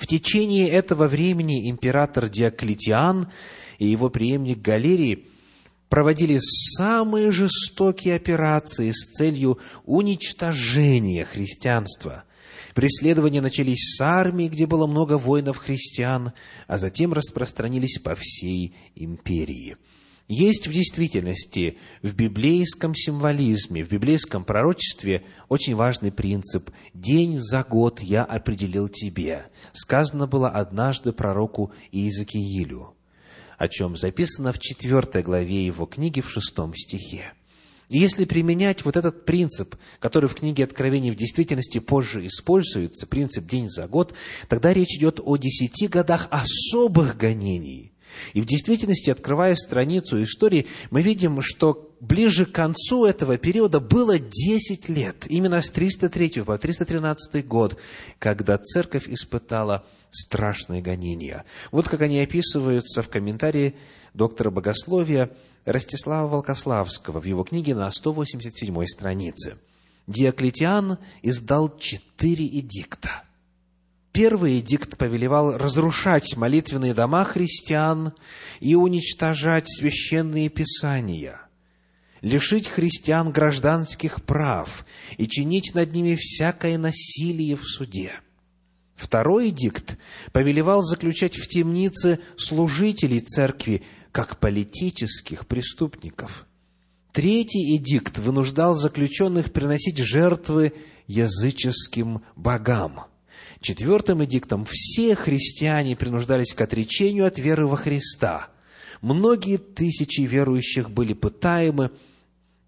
[0.00, 3.30] В течение этого времени император Диоклетиан
[3.78, 5.28] и его преемник Галерий
[5.90, 12.24] проводили самые жестокие операции с целью уничтожения христианства–
[12.72, 16.32] Преследования начались с армии, где было много воинов-христиан,
[16.68, 19.76] а затем распространились по всей империи.
[20.30, 27.98] Есть в действительности в библейском символизме, в библейском пророчестве очень важный принцип «день за год
[28.00, 29.46] я определил тебе».
[29.72, 32.94] Сказано было однажды пророку Иезекиилю,
[33.58, 37.32] о чем записано в четвертой главе его книги в шестом стихе.
[37.88, 43.48] И если применять вот этот принцип, который в книге Откровений в действительности позже используется, принцип
[43.48, 44.14] день за год,
[44.48, 47.89] тогда речь идет о десяти годах особых гонений.
[48.32, 54.18] И в действительности, открывая страницу истории, мы видим, что ближе к концу этого периода было
[54.18, 57.78] 10 лет, именно с 303 по 313 год,
[58.18, 61.44] когда церковь испытала страшные гонения.
[61.70, 63.74] Вот как они описываются в комментарии
[64.14, 65.30] доктора богословия
[65.64, 69.56] Ростислава Волкославского в его книге на 187 странице.
[70.06, 73.22] Диоклетиан издал четыре эдикта.
[74.12, 78.12] Первый эдикт повелевал разрушать молитвенные дома христиан
[78.58, 81.40] и уничтожать священные писания,
[82.20, 84.84] лишить христиан гражданских прав
[85.16, 88.12] и чинить над ними всякое насилие в суде.
[88.96, 89.96] Второй эдикт
[90.32, 96.46] повелевал заключать в темнице служителей церкви, как политических преступников.
[97.12, 100.72] Третий эдикт вынуждал заключенных приносить жертвы
[101.06, 103.09] языческим богам.
[103.60, 108.48] Четвертым эдиктом все христиане принуждались к отречению от веры во Христа.
[109.02, 111.90] Многие тысячи верующих были пытаемы,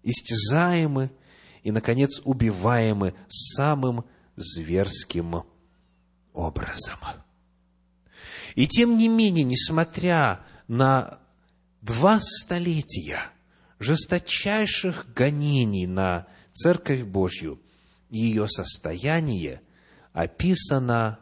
[0.03, 1.09] истязаемы
[1.63, 5.43] и, наконец, убиваемы самым зверским
[6.31, 6.99] образом.
[8.55, 11.19] И тем не менее, несмотря на
[11.81, 13.19] два столетия
[13.79, 17.59] жесточайших гонений на Церковь Божью
[18.11, 19.62] и ее состояние
[20.13, 21.19] описано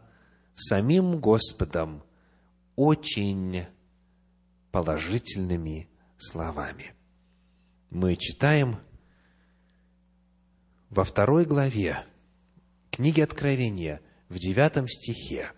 [0.54, 2.04] самим Господом
[2.75, 3.65] очень
[4.71, 6.93] положительными словами.
[7.89, 8.77] Мы читаем
[10.89, 12.06] во второй главе
[12.91, 15.51] книги Откровения, в девятом стихе,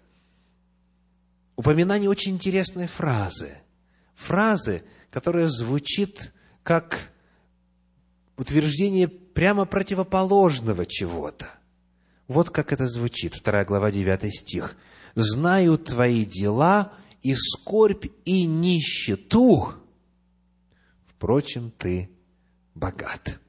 [1.55, 3.57] упоминание очень интересной фразы–
[4.15, 7.11] фразы, которая звучит как
[8.37, 11.47] утверждение прямо противоположного чего-то.
[12.27, 14.75] Вот как это звучит, 2 глава, 9 стих.
[15.15, 19.73] «Знаю твои дела и скорбь, и нищету,
[21.05, 22.09] впрочем, ты
[22.73, 23.39] богат».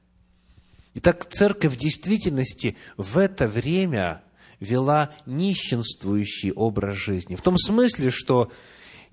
[0.93, 4.23] Итак, церковь в действительности в это время
[4.59, 7.35] вела нищенствующий образ жизни.
[7.35, 8.51] В том смысле, что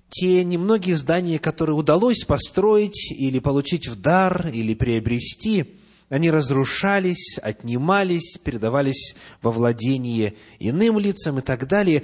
[0.09, 5.75] те немногие здания, которые удалось построить или получить в дар, или приобрести,
[6.13, 12.03] они разрушались, отнимались, передавались во владение иным лицам и так далее.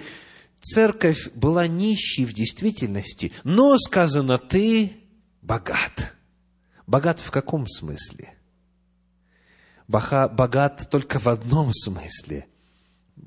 [0.62, 4.94] Церковь была нищей в действительности, но сказано, ты
[5.44, 6.16] богат.
[6.88, 8.34] Богат в каком смысле?
[9.88, 12.48] Богат только в одном смысле.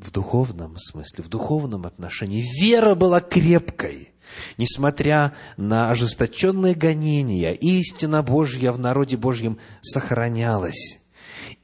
[0.03, 2.45] В духовном смысле, в духовном отношении.
[2.61, 4.11] Вера была крепкой.
[4.57, 10.99] Несмотря на ожесточенные гонения, истина Божья в народе Божьем сохранялась.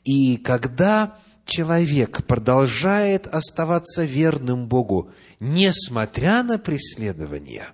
[0.04, 5.10] И когда человек продолжает оставаться верным Богу,
[5.40, 7.68] несмотря на преследования,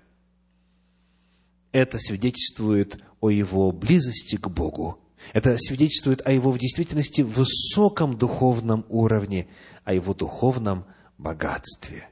[1.73, 5.04] это свидетельствует о его близости к Богу.
[5.33, 9.49] Это свидетельствует о его в действительности высоком духовном уровне,
[9.85, 10.85] о его духовном
[11.19, 12.09] богатстве.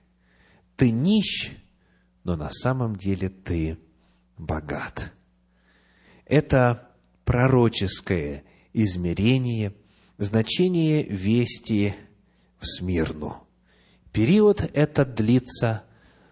[0.76, 1.52] Ты нищ,
[2.24, 3.78] но на самом деле ты
[4.38, 5.12] богат.
[6.24, 6.88] Это
[7.24, 9.74] пророческое измерение,
[10.18, 11.94] значение вести
[12.58, 13.46] в Смирну.
[14.12, 15.84] Период этот длится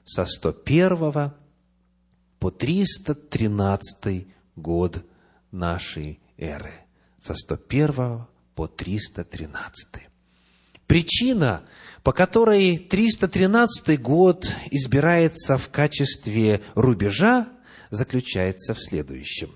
[0.04, 1.32] со 101
[2.38, 4.26] по 313
[4.56, 5.04] год
[5.50, 6.72] нашей эры.
[7.22, 10.08] Со 101 по 313.
[10.86, 11.62] Причина,
[12.02, 17.48] по которой 313 год избирается в качестве рубежа,
[17.90, 19.50] заключается в следующем.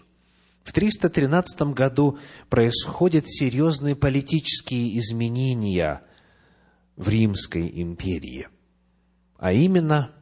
[0.63, 2.19] В 313 году
[2.49, 6.03] происходят серьезные политические изменения
[6.97, 8.49] в Римской империи.
[9.37, 10.13] А именно,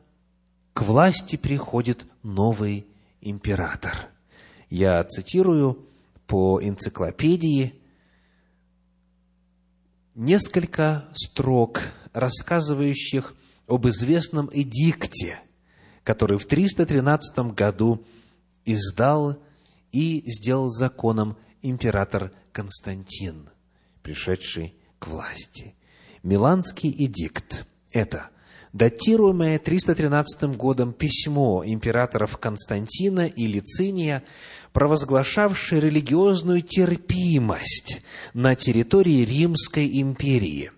[0.72, 2.86] к власти приходит новый
[3.20, 4.08] император.
[4.70, 5.86] Я цитирую
[6.32, 7.74] по энциклопедии
[10.14, 11.82] несколько строк,
[12.14, 13.34] рассказывающих
[13.68, 15.40] об известном эдикте,
[16.04, 18.06] который в 313 году
[18.64, 19.42] издал
[19.90, 23.50] и сделал законом император Константин,
[24.02, 25.74] пришедший к власти.
[26.22, 28.30] Миланский эдикт– это
[28.72, 34.22] датируемое 313 годом письмо императоров Константина и Лициния,
[34.72, 38.02] провозглашавшее религиозную терпимость
[38.34, 40.70] на территории Римской империи.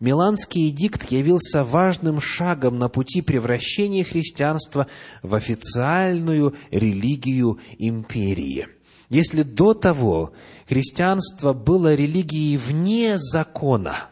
[0.00, 4.86] Миланский эдикт явился важным шагом на пути превращения христианства
[5.22, 8.66] в официальную религию империи.
[9.10, 10.32] Если до того
[10.68, 13.96] христианство было религией вне закона–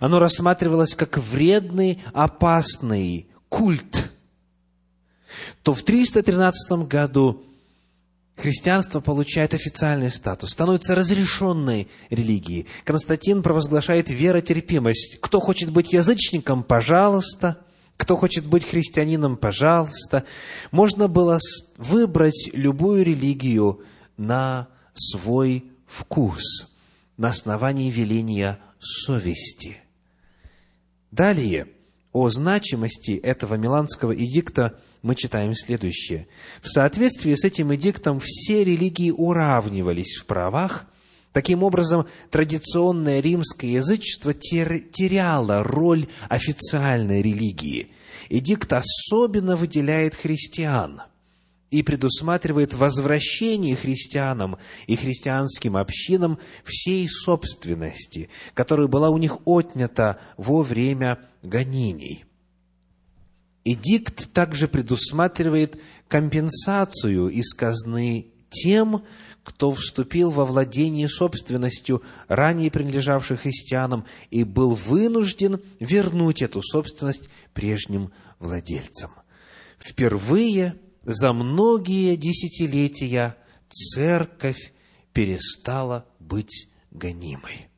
[0.00, 4.10] оно рассматривалось как вредный, опасный культ,
[5.62, 7.44] то в 313 году
[8.36, 12.66] христианство получает официальный статус, становится разрешенной религией.
[12.84, 15.18] Константин провозглашает веротерпимость.
[15.20, 17.58] Кто хочет быть язычником, пожалуйста.
[17.96, 20.24] Кто хочет быть христианином, пожалуйста.
[20.70, 21.38] Можно было
[21.76, 23.82] выбрать любую религию
[24.16, 26.68] на свой вкус,
[27.16, 29.78] на основании веления совести.
[31.10, 31.68] Далее,
[32.12, 36.26] о значимости этого Миланского эдикта мы читаем следующее.
[36.62, 40.86] В соответствии с этим эдиктом все религии уравнивались в правах,
[41.32, 47.90] Таким образом, традиционное римское язычество теряло роль официальной религии.
[48.28, 51.00] Эдикт особенно выделяет христиан–
[51.72, 60.62] и предусматривает возвращение христианам и христианским общинам всей собственности, которая была у них отнята во
[60.62, 62.26] время гонений.
[63.64, 69.04] Эдикт также предусматривает компенсацию из казны тем,
[69.44, 78.12] кто вступил во владение собственностью, ранее принадлежавшей христианам, и был вынужден вернуть эту собственность прежним
[78.38, 79.12] владельцам.
[79.78, 83.36] Впервые за многие десятилетия
[83.68, 84.72] церковь
[85.12, 87.71] перестала быть гонимой.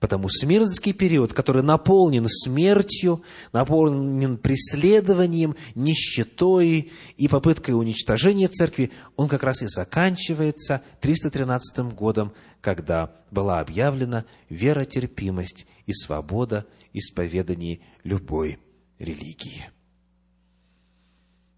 [0.00, 3.22] Потому смирнский период, который наполнен смертью,
[3.52, 12.32] наполнен преследованием, нищетой и попыткой уничтожения церкви, он как раз и заканчивается 313 годом,
[12.62, 18.58] когда была объявлена веротерпимость и свобода исповедания любой
[18.98, 19.68] религии.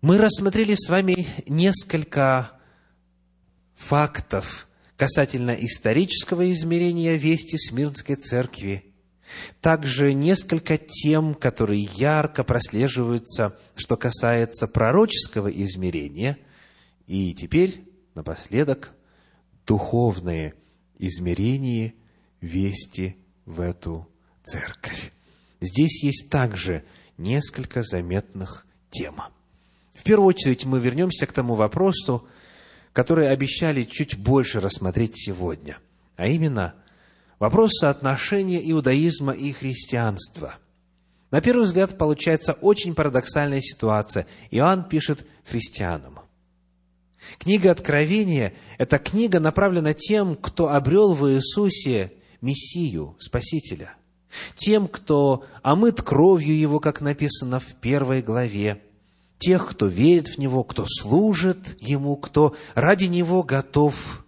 [0.00, 2.50] Мы рассмотрели с вами несколько
[3.76, 4.66] фактов
[5.02, 8.84] касательно исторического измерения вести Смирнской церкви,
[9.60, 16.38] также несколько тем, которые ярко прослеживаются, что касается пророческого измерения,
[17.08, 17.82] и теперь,
[18.14, 18.92] напоследок,
[19.66, 20.54] духовное
[21.00, 21.94] измерение
[22.40, 24.06] вести в эту
[24.44, 25.10] церковь.
[25.60, 26.84] Здесь есть также
[27.18, 29.20] несколько заметных тем–
[29.94, 32.26] в первую очередь мы вернемся к тому вопросу,
[32.92, 35.78] который обещали чуть больше рассмотреть сегодня,
[36.16, 36.74] а именно
[37.38, 40.54] вопрос соотношения иудаизма и христианства.
[41.30, 44.26] На первый взгляд получается очень парадоксальная ситуация.
[44.50, 46.20] Иоанн пишет христианам.
[47.38, 53.94] Книга Откровения– это книга, направлена тем, кто обрел в Иисусе Мессию, Спасителя.
[54.54, 58.82] тем, кто омыт кровью Его, как написано в первой главе,
[59.42, 64.24] тех, кто верит в Него, кто служит Ему, кто ради Него готов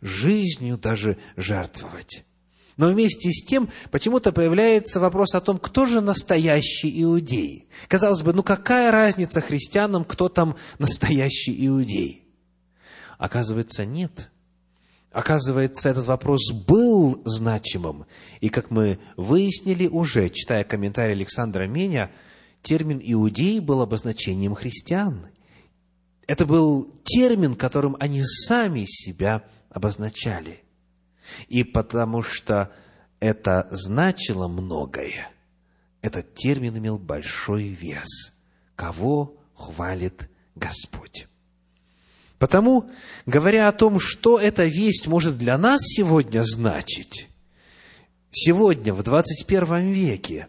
[0.00, 2.24] жизнью даже жертвовать.
[2.76, 7.68] Но вместе с тем почему-то появляется вопрос о том, кто же настоящий иудей.
[7.88, 12.24] Казалось бы, ну какая разница христианам, кто там настоящий иудей?
[13.18, 14.30] Оказывается, нет.
[15.10, 18.04] Оказывается, этот вопрос был значимым.
[18.40, 22.10] И, как мы выяснили уже, читая комментарий Александра Меня,
[22.66, 25.28] термин «иудей» был обозначением христиан.
[26.26, 30.64] Это был термин, которым они сами себя обозначали.
[31.46, 32.72] И потому что
[33.20, 35.30] это значило многое,
[36.02, 38.32] этот термин имел большой вес.
[38.74, 41.28] Кого хвалит Господь?
[42.40, 42.90] Потому,
[43.26, 47.28] говоря о том, что эта весть может для нас сегодня значить,
[48.30, 50.48] сегодня, в 21 веке,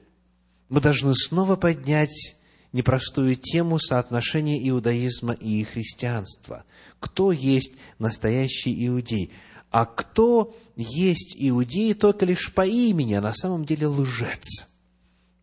[0.69, 2.35] мы должны снова поднять
[2.73, 6.63] непростую тему соотношения иудаизма и христианства.
[6.99, 9.31] Кто есть настоящий иудей?
[9.69, 14.67] А кто есть иудей только лишь по имени, а на самом деле лжец?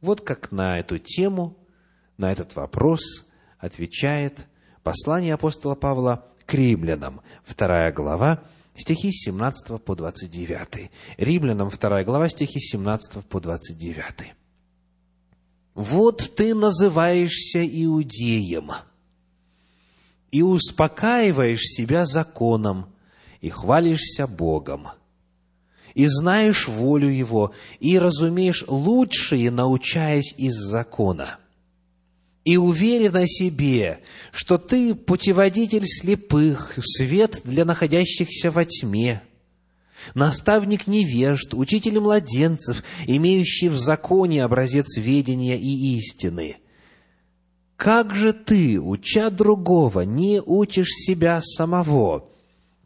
[0.01, 1.57] Вот как на эту тему,
[2.17, 3.27] на этот вопрос
[3.59, 4.47] отвечает
[4.83, 8.43] послание апостола Павла к римлянам, вторая глава,
[8.77, 10.91] стихи с 17 по 29.
[11.17, 14.35] Римлянам, вторая глава, стихи с 17 по 29.
[15.75, 18.71] «Вот ты называешься иудеем
[20.31, 22.87] и успокаиваешь себя законом,
[23.41, 24.89] и хвалишься Богом,
[25.95, 31.39] и знаешь волю Его, и разумеешь лучшее, научаясь из закона,
[32.45, 34.01] и уверен о себе,
[34.33, 39.23] что ты путеводитель слепых, свет для находящихся во тьме,
[40.15, 46.57] наставник невежд, учитель младенцев, имеющий в законе образец ведения и истины.
[47.77, 52.34] Как же ты, уча другого, не учишь себя самого?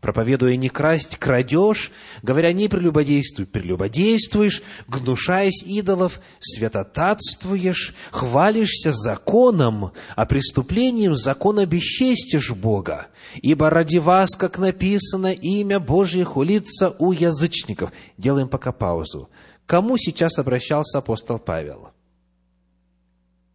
[0.00, 1.90] Проповедуя не красть, крадешь,
[2.22, 13.08] говоря не прелюбодействуй, прелюбодействуешь, гнушаясь идолов, святотатствуешь, хвалишься законом, а преступлением закона бесчестишь Бога.
[13.42, 17.90] Ибо ради вас, как написано, имя Божье хулится у язычников.
[18.16, 19.28] Делаем пока паузу.
[19.66, 21.90] Кому сейчас обращался апостол Павел?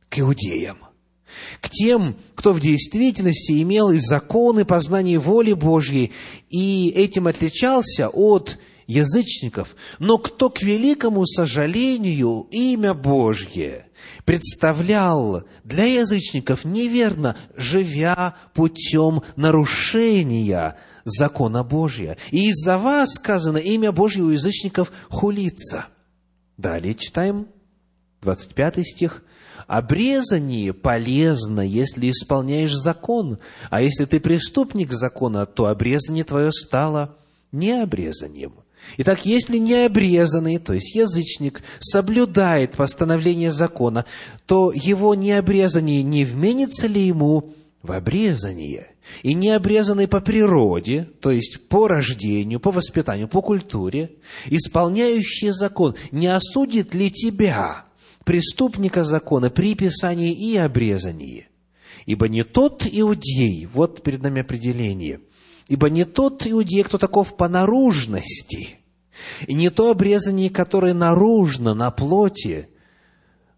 [0.09, 0.79] К иудеям–
[1.61, 6.11] к тем, кто в действительности имел и законы познания воли Божьей,
[6.49, 8.57] и этим отличался от
[8.87, 13.87] язычников, но кто, к великому сожалению, имя Божье
[14.25, 22.17] представлял для язычников неверно, живя путем нарушения закона Божия.
[22.31, 25.85] И из-за вас, сказано, имя Божье у язычников хулится.
[26.57, 27.47] Далее читаем,
[28.21, 29.23] 25 стих.
[29.67, 33.39] Обрезание полезно, если исполняешь закон,
[33.69, 37.15] а если ты преступник закона, то обрезание твое стало
[37.51, 38.53] необрезанием.
[38.97, 44.05] Итак, если необрезанный, то есть язычник, соблюдает постановление закона,
[44.45, 48.89] то его необрезание не вменится ли ему в обрезание?
[49.21, 54.11] И необрезанный по природе, то есть по рождению, по воспитанию, по культуре,
[54.47, 57.85] исполняющий закон, не осудит ли тебя–
[58.23, 61.47] преступника закона при писании и обрезании.
[62.05, 65.21] Ибо не тот иудей, вот перед нами определение,
[65.67, 68.79] ибо не тот иудей, кто таков по наружности,
[69.47, 72.67] и не то обрезание, которое наружно, на плоти,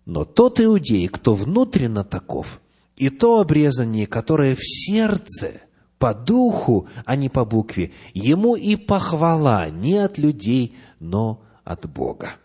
[0.06, 2.62] но тот иудей, кто внутренно таков,
[2.96, 5.62] и то обрезание, которое в сердце,
[5.98, 12.36] по духу, а не по букве, ему и похвала не от людей, но от Бога.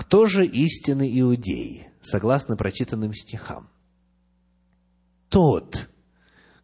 [0.00, 3.68] Кто же истинный иудей, согласно прочитанным стихам?
[5.28, 5.90] Тот,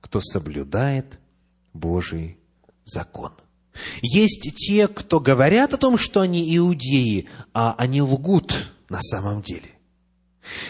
[0.00, 1.20] кто соблюдает
[1.74, 2.38] Божий
[2.86, 3.32] закон.
[4.00, 9.68] Есть те, кто говорят о том, что они иудеи, а они лгут на самом деле.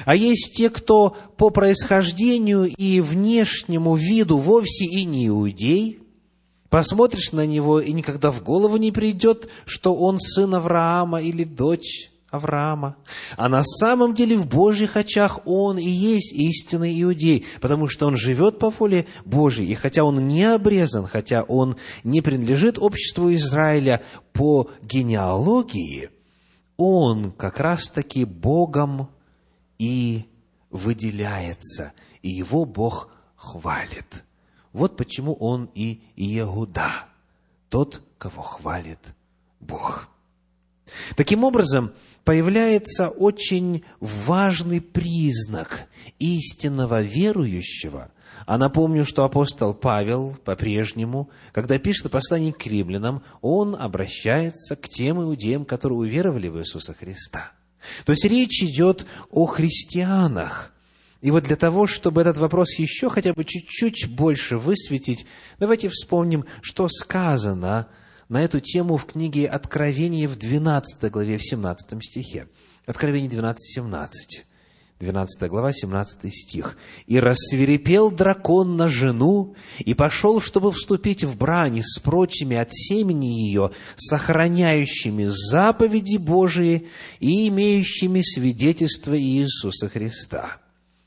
[0.04, 6.00] А есть те, кто по происхождению и внешнему виду вовсе и не иудей.
[6.68, 12.10] Посмотришь на него, и никогда в голову не придет, что он сын Авраама или дочь
[12.30, 12.96] Авраама.
[13.36, 18.16] А на самом деле в Божьих очах он и есть истинный иудей, потому что он
[18.16, 19.66] живет по воле Божьей.
[19.66, 24.02] И хотя он не обрезан, хотя он не принадлежит обществу Израиля
[24.32, 26.10] по генеалогии,
[26.76, 29.08] он как раз-таки Богом
[29.78, 30.26] и
[30.70, 34.24] выделяется, и его Бог хвалит.
[34.72, 37.06] Вот почему он и Иегуда,
[37.70, 38.98] тот, кого хвалит
[39.60, 40.08] Бог.
[41.16, 41.92] Таким образом,
[42.26, 45.86] появляется очень важный признак
[46.18, 48.10] истинного верующего.
[48.46, 55.22] А напомню, что апостол Павел по-прежнему, когда пишет послание к римлянам, он обращается к тем
[55.22, 57.52] иудеям, которые уверовали в Иисуса Христа.
[58.04, 60.74] То есть речь идет о христианах.
[61.20, 65.26] И вот для того, чтобы этот вопрос еще хотя бы чуть-чуть больше высветить,
[65.60, 67.86] давайте вспомним, что сказано
[68.28, 72.48] на эту тему в книге Откровения в 12 главе, в 17 стихе.
[72.86, 74.44] Откровение 12, 17.
[74.98, 76.78] 12 глава, 17 стих.
[77.06, 83.26] «И рассверепел дракон на жену, и пошел, чтобы вступить в брани с прочими от семени
[83.26, 86.88] ее, сохраняющими заповеди Божии
[87.20, 90.58] и имеющими свидетельство Иисуса Христа».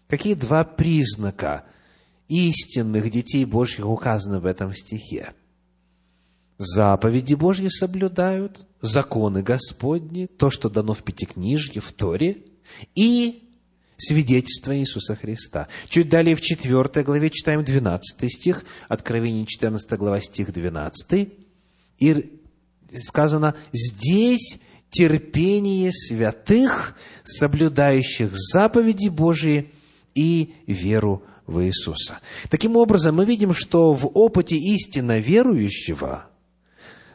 [0.07, 1.65] Какие два признака
[2.27, 5.33] истинных детей Божьих указаны в этом стихе?
[6.59, 12.43] Заповеди Божьи соблюдают, законы Господни, то, что дано в Пятикнижье, в Торе,
[12.95, 13.49] и
[13.95, 15.69] свидетельство Иисуса Христа.
[15.87, 21.29] Чуть далее в 4 главе читаем 12 стих, Откровение 14 глава, стих 12.
[21.99, 22.39] И
[23.05, 29.71] сказано, здесь терпение святых, соблюдающих заповеди Божии
[30.13, 32.19] и веру в Иисуса.
[32.49, 36.28] Таким образом, мы видим, что в опыте истинно верующего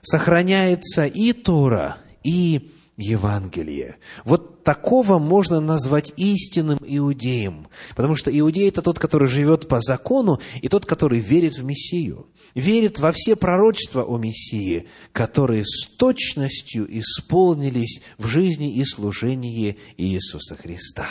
[0.04, 3.96] сохраняется и Тора, и Евангелие.
[4.24, 10.40] Вот такого можно назвать истинным иудеем, потому что иудей– это тот, который живет по закону,
[10.62, 16.86] и тот, который верит в Мессию, верит во все пророчества о Мессии, которые с точностью
[17.00, 21.06] исполнились в жизни и служении Иисуса Христа,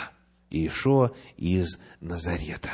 [0.50, 2.70] Иешуа из Назарета.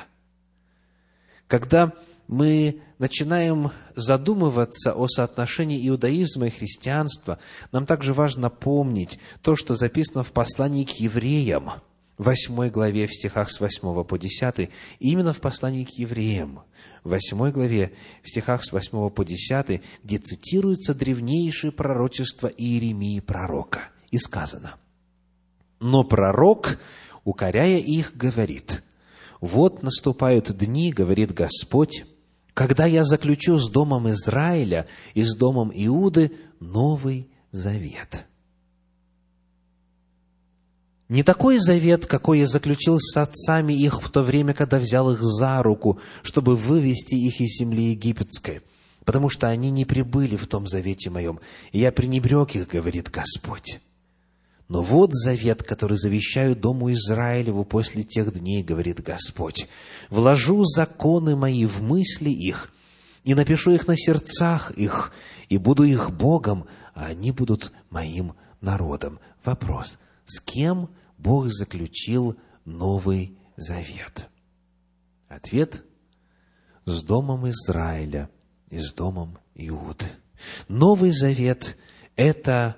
[1.48, 1.92] Когда
[2.30, 7.40] мы начинаем задумываться о соотношении иудаизма и христианства,
[7.72, 11.72] нам также важно помнить то, что записано в послании к евреям,
[12.18, 14.70] в 8 главе, в стихах с 8 по 10,
[15.00, 16.60] именно в послании к евреям,
[17.02, 23.88] в 8 главе, в стихах с 8 по 10, где цитируется древнейшее пророчество Иеремии пророка.
[24.12, 24.76] И сказано,
[25.80, 26.78] «Но пророк,
[27.24, 28.84] укоряя их, говорит,
[29.40, 32.04] «Вот наступают дни,— говорит Господь,
[32.60, 38.26] когда я заключу с домом Израиля и с домом Иуды новый завет.
[41.08, 45.22] Не такой завет, какой я заключил с отцами их в то время, когда взял их
[45.22, 48.60] за руку, чтобы вывести их из земли египетской,
[49.06, 51.40] потому что они не прибыли в том завете моем,
[51.72, 53.80] и я пренебрег их, говорит Господь.
[54.70, 59.66] Но вот завет, который завещаю Дому Израилеву после тех дней, говорит Господь.
[60.10, 62.72] Вложу законы мои в мысли их,
[63.24, 65.10] и напишу их на сердцах их,
[65.48, 69.18] и буду их Богом, а они будут моим народом.
[69.44, 69.98] Вопрос.
[70.24, 74.28] С кем Бог заключил Новый Завет?
[75.28, 75.82] Ответ.
[76.86, 78.30] С Домом Израиля
[78.68, 80.06] и с Домом Иуды.
[80.68, 81.76] Новый Завет–
[82.14, 82.76] это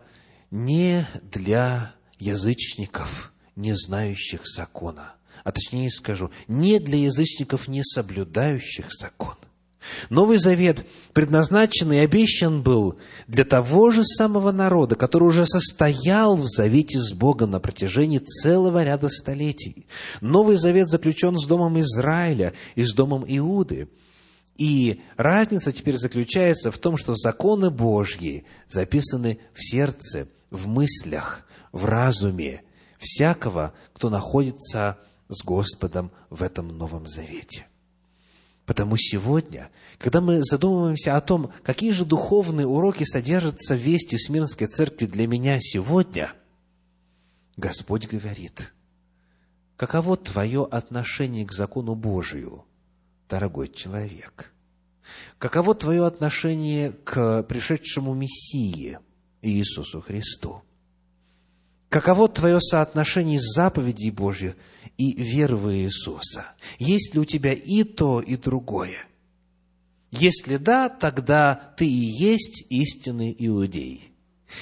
[0.53, 9.35] не для язычников, не знающих закона, а точнее скажу, не для язычников, не соблюдающих закон.
[10.11, 16.47] Новый Завет предназначен и обещан был для того же самого народа, который уже состоял в
[16.47, 19.87] завете с Богом на протяжении целого ряда столетий.
[20.21, 23.89] Новый Завет заключен с Домом Израиля и с Домом Иуды.
[24.57, 31.85] И разница теперь заключается в том, что законы Божьи записаны в сердце в мыслях, в
[31.85, 32.63] разуме
[32.99, 34.99] всякого, кто находится
[35.29, 37.67] с Господом в этом Новом Завете.
[38.67, 44.69] Потому сегодня, когда мы задумываемся о том, какие же духовные уроки содержатся в вести Смирнской
[44.69, 46.33] Церкви для меня сегодня,
[47.57, 48.73] Господь говорит,
[49.77, 52.65] каково твое отношение к закону Божию,
[53.29, 54.53] дорогой человек?
[55.39, 58.99] Каково твое отношение к пришедшему Мессии–
[59.43, 60.63] Иисусу Христу.
[61.89, 64.57] Каково твое соотношение заповедей Божьих
[64.97, 66.47] и веры в Иисуса?
[66.79, 68.97] Есть ли у тебя и то, и другое?
[70.11, 74.13] Если да, тогда ты и есть истинный иудей.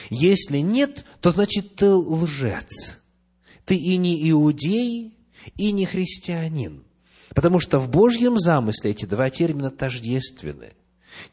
[0.08, 2.98] Если нет, то значит ты лжец.
[3.64, 5.14] Ты и не иудей,
[5.56, 6.84] и не христианин.
[7.34, 10.72] Потому что в Божьем замысле эти два термина тождественны.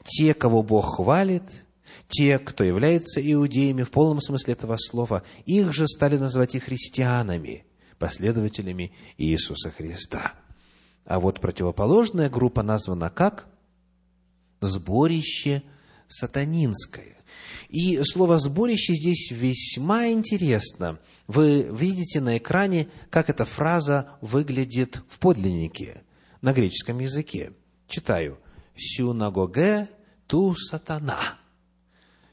[0.03, 1.43] Те, кого Бог хвалит–
[2.07, 7.65] те, кто является иудеями в полном смысле этого слова, их же стали называть и христианами,
[7.99, 10.33] последователями Иисуса Христа.
[11.05, 13.47] А вот противоположная группа названа как?
[14.61, 15.63] Сборище
[16.07, 17.17] сатанинское.
[17.69, 20.99] И слово «сборище» здесь весьма интересно.
[21.27, 26.03] Вы видите на экране, как эта фраза выглядит в подлиннике
[26.41, 27.53] на греческом языке.
[27.87, 28.37] Читаю.
[28.75, 29.89] «Сюнагоге
[30.27, 31.37] ту сатана».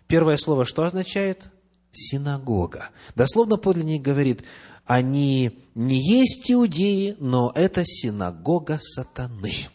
[0.07, 1.49] Первое слово что означает?
[1.93, 2.91] Синагога.
[3.15, 4.43] Дословно подлинник говорит,
[4.85, 9.69] они не есть иудеи, но это синагога сатаны.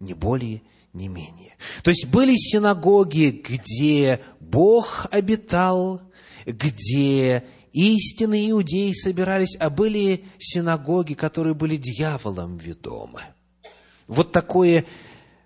[0.00, 0.62] Не более,
[0.92, 1.56] не менее.
[1.82, 6.02] То есть были синагоги, где Бог обитал,
[6.44, 13.22] где истинные иудеи собирались, а были синагоги, которые были дьяволом ведомы.
[14.06, 14.84] Вот такое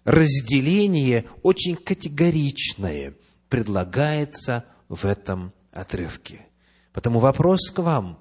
[0.04, 3.14] разделение очень категоричное
[3.48, 6.46] предлагается в этом отрывке.
[6.92, 8.18] Потому вопрос к вам,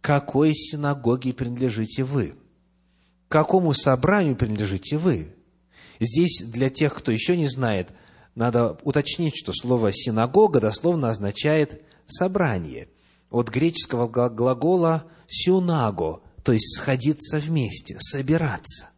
[0.00, 2.36] какой синагоге принадлежите вы?
[3.28, 5.34] К какому собранию принадлежите вы?
[6.00, 7.90] Здесь для тех, кто еще не знает,
[8.34, 12.88] надо уточнить, что слово «синагога» дословно означает «собрание».
[13.30, 18.90] От греческого глагола «сюнаго», то есть «сходиться вместе», «собираться».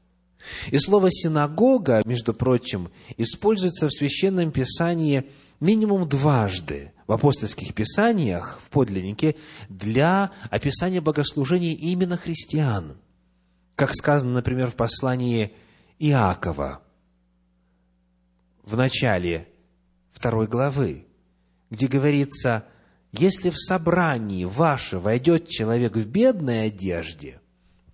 [0.70, 5.30] И слово «синагога», между прочим, используется в Священном Писании
[5.60, 9.36] минимум дважды в апостольских писаниях, в подлиннике,
[9.68, 12.98] для описания богослужения именно христиан.
[13.74, 15.52] Как сказано, например, в послании
[15.98, 16.82] Иакова,
[18.62, 19.48] в начале
[20.12, 21.06] второй главы,
[21.70, 22.66] где говорится,
[23.12, 27.40] если в собрании ваше войдет человек в бедной одежде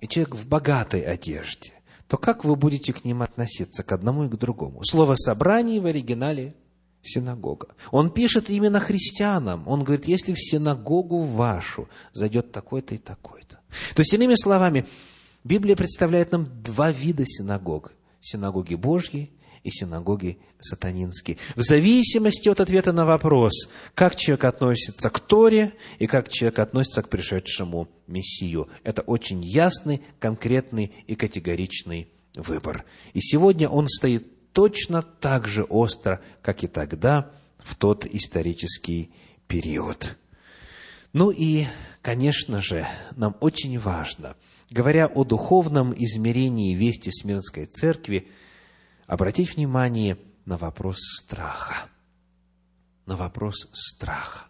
[0.01, 1.73] и человек в богатой одежде,
[2.09, 4.83] то как вы будете к ним относиться, к одному и к другому?
[4.85, 6.55] Слово «собрание» в оригинале–
[7.07, 7.74] синагога.
[7.90, 9.66] Он пишет именно христианам.
[9.68, 13.61] Он говорит, если в синагогу вашу зайдет такой-то и такой-то.
[13.94, 14.86] То есть, иными словами,
[15.44, 17.92] Библия представляет нам два вида синагог.
[18.20, 19.30] Синагоги Божьи
[19.62, 21.38] и синагоги сатанинские.
[21.57, 27.02] В зависимости от ответа на вопрос, как человек относится к Торе и как человек относится
[27.02, 28.68] к пришедшему Мессию.
[28.82, 32.84] Это очень ясный, конкретный и категоричный выбор.
[33.12, 39.12] И сегодня он стоит точно так же остро, как и тогда, в тот исторический
[39.46, 40.16] период.
[41.12, 41.66] Ну и,
[42.00, 42.86] конечно же,
[43.16, 44.36] нам очень важно,
[44.70, 48.28] говоря о духовном измерении вести Смирнской Церкви,
[49.07, 51.88] обратить внимание на вопрос страха.
[53.07, 54.46] На вопрос страха.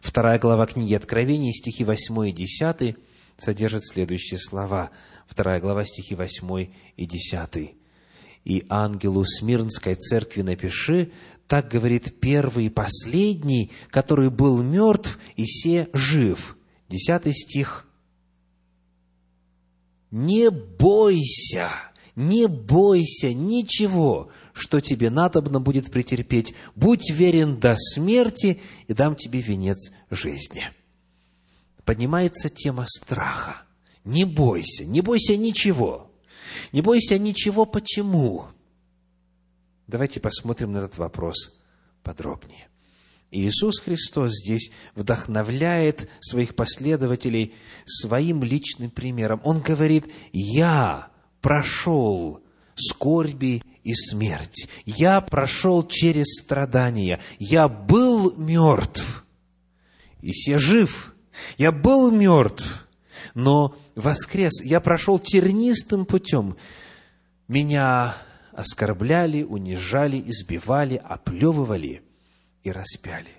[0.00, 2.96] Вторая глава книги Откровений, стихи 8 и 10
[3.38, 4.90] содержит следующие слова.
[5.26, 7.83] Вторая глава, стихи 8 и 10.
[8.44, 11.12] «И ангелу Смирнской церкви напиши,
[11.46, 16.56] так говорит первый и последний, который был мертв, и се жив».
[16.88, 17.86] Десятый стих.
[20.10, 21.70] «Не бойся,
[22.16, 26.54] не бойся ничего, что тебе надобно будет претерпеть.
[26.76, 30.70] Будь верен до смерти, и дам тебе венец жизни.
[31.84, 33.62] Поднимается тема страха.
[34.04, 36.10] Не бойся, не бойся ничего.
[36.74, 38.46] Не бойся ничего, почему?
[39.86, 41.56] Давайте посмотрим на этот вопрос
[42.02, 42.66] подробнее.
[43.30, 47.54] Иисус Христос здесь вдохновляет своих последователей
[47.86, 49.40] своим личным примером.
[49.44, 52.42] Он говорит, «Я прошел
[52.74, 54.68] скорби и смерть.
[54.84, 57.20] Я прошел через страдания.
[57.38, 59.24] Я был мертв.
[60.22, 61.14] И все жив.
[61.56, 62.83] Я был мертв,
[63.34, 64.62] но воскрес.
[64.62, 66.56] Я прошел тернистым путем.
[67.48, 68.14] Меня
[68.52, 72.02] оскорбляли, унижали, избивали, оплевывали
[72.62, 73.30] и распяли.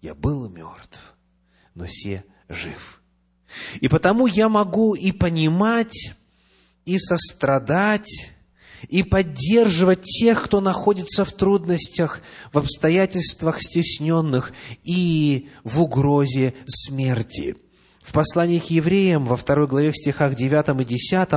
[0.00, 1.14] Я был мертв,
[1.74, 3.00] но все жив.
[3.80, 6.14] И потому я могу и понимать,
[6.84, 8.32] и сострадать,
[8.88, 12.20] и поддерживать тех, кто находится в трудностях,
[12.52, 14.52] в обстоятельствах стесненных
[14.82, 17.56] и в угрозе смерти.
[18.02, 21.28] В послании к евреям, во второй главе, в стихах 9 и 10,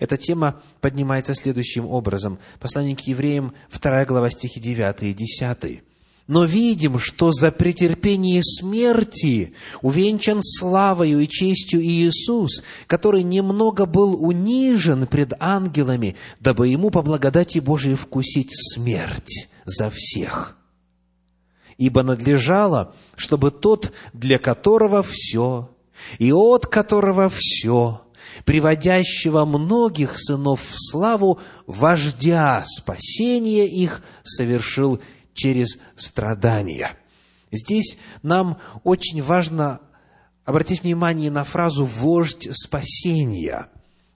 [0.00, 2.38] эта тема поднимается следующим образом.
[2.60, 5.82] Послание к евреям, вторая глава, стихи 9 и 10
[6.26, 15.06] но видим, что за претерпение смерти увенчан славою и честью Иисус, который немного был унижен
[15.06, 20.56] пред ангелами, дабы ему по благодати Божией вкусить смерть за всех.
[21.76, 25.73] Ибо надлежало, чтобы тот, для которого все,
[26.18, 28.02] и от которого все,
[28.44, 35.00] приводящего многих сынов в славу, вождя спасения их, совершил
[35.34, 36.96] через страдания.
[37.52, 39.80] Здесь нам очень важно
[40.44, 43.68] обратить внимание на фразу «вождь спасения».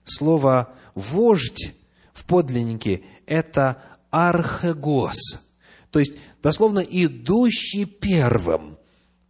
[0.03, 1.73] Слово «вождь»
[2.13, 5.39] в подлиннике– это архегос,
[5.91, 8.77] То есть, дословно, идущий первым,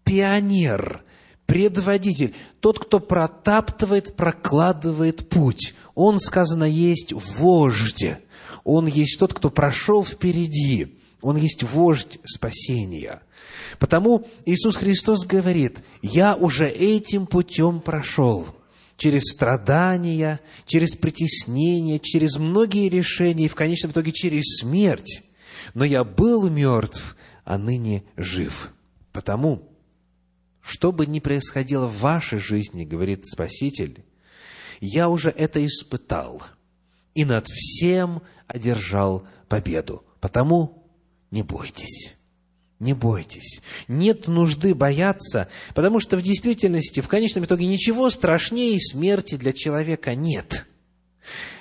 [0.04, 1.04] пионер,
[1.50, 5.74] предводитель, тот, кто протаптывает, прокладывает путь.
[5.96, 8.06] Он, сказано, есть вождь.
[8.64, 11.00] Он есть тот, кто прошел впереди.
[11.22, 13.24] Он есть вождь спасения.
[13.80, 18.46] Потому Иисус Христос говорит, я уже этим путем прошел–
[18.98, 25.24] через страдания, через притеснение, через многие решения и в конечном итоге через смерть.
[25.74, 28.74] Но я был мертв, а ныне жив.
[29.14, 29.69] Потому,
[30.70, 34.06] что бы ни происходило в вашей жизни, говорит Спаситель,
[34.80, 36.44] я уже это испытал
[37.16, 40.06] и над всем одержал победу.
[40.20, 40.86] Потому
[41.32, 42.14] не бойтесь.
[42.78, 43.62] Не бойтесь.
[43.88, 50.14] Нет нужды бояться, потому что в действительности, в конечном итоге, ничего страшнее смерти для человека
[50.14, 50.68] нет.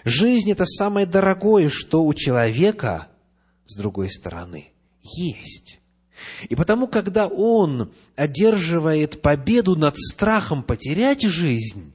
[0.04, 3.08] Жизнь– это самое дорогое, что у человека,
[3.66, 4.66] с другой стороны,
[5.02, 5.77] есть.
[6.48, 11.94] И потому, когда он одерживает победу над страхом потерять жизнь,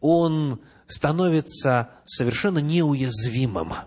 [0.00, 3.72] он становится совершенно неуязвимым–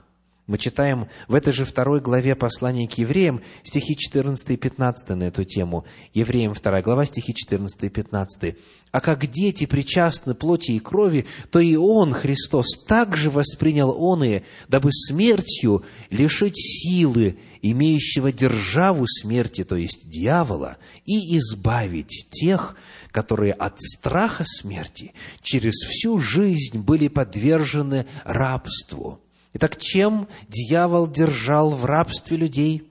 [0.45, 5.23] мы читаем в этой же второй главе послания к евреям стихи 14 и 15 на
[5.23, 5.85] эту тему.
[6.13, 8.57] Евреям 2 глава, стихи 14 и 15.
[8.91, 14.41] «А как дети причастны плоти и крови, то и Он, Христос, также воспринял Он и,
[14.67, 20.75] дабы смертью лишить силы, имеющего державу смерти, то есть дьявола,
[21.05, 22.75] и избавить тех,
[23.11, 29.22] которые от страха смерти через всю жизнь были подвержены рабству»
[29.53, 32.89] Итак, чем дьявол держал в рабстве людей?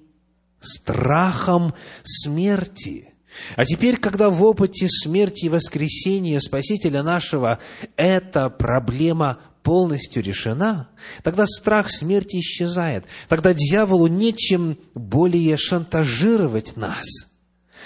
[0.60, 3.08] Страхом смерти.
[3.56, 7.58] А теперь, когда в опыте смерти и воскресения Спасителя нашего
[7.96, 10.88] эта проблема полностью решена,
[11.22, 13.06] тогда страх смерти исчезает.
[13.28, 17.04] Тогда дьяволу нечем более шантажировать нас.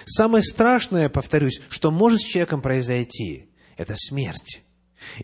[0.04, 4.62] Самое страшное, повторюсь, что может с человеком произойти, это смерть.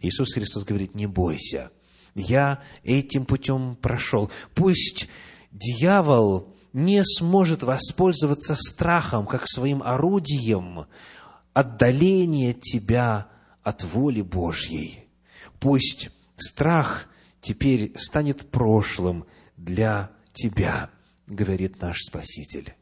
[0.00, 1.70] Иисус Христос говорит, не бойся,
[2.14, 4.30] я этим путем прошел.
[4.54, 5.08] Пусть
[5.50, 10.86] дьявол не сможет воспользоваться страхом как своим орудием
[11.52, 13.28] отдаления тебя
[13.62, 15.06] от воли Божьей.
[15.60, 17.08] Пусть страх
[17.40, 20.90] теперь станет прошлым для тебя,
[21.26, 22.74] говорит наш Спаситель.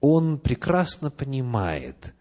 [0.00, 2.14] Он прекрасно понимает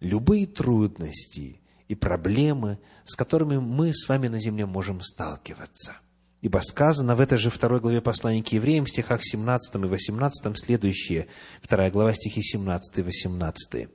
[0.00, 1.61] любые трудности,
[1.92, 5.92] и проблемы, с которыми мы с вами на земле можем сталкиваться.
[6.40, 10.58] Ибо сказано в этой же второй главе послания к евреям, в стихах 17 и 18,
[10.58, 11.26] следующие,
[11.60, 13.88] вторая глава, стихи 17 и 18.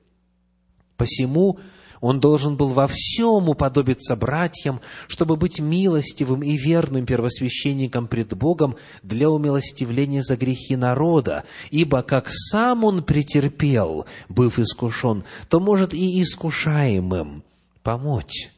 [0.95, 1.59] «Посему
[1.99, 8.75] он должен был во всем уподобиться братьям, чтобы быть милостивым и верным первосвященником пред Богом
[9.01, 16.21] для умилостивления за грехи народа, ибо как сам он претерпел, быв искушен, то может и
[16.21, 17.43] искушаемым
[17.87, 18.49] помочь.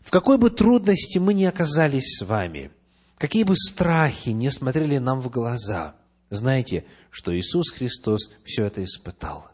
[0.00, 2.72] В какой бы трудности мы ни оказались с вами,
[3.16, 5.94] какие бы страхи не смотрели нам в глаза,
[6.28, 9.46] знайте, что Иисус Христос все это испытал.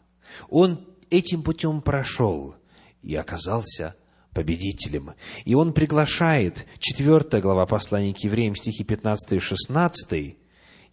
[0.49, 2.55] Он этим путем прошел
[3.03, 3.95] и оказался
[4.33, 5.13] победителем.
[5.45, 10.35] И он приглашает, 4 глава послания к евреям, стихи 15 и 16,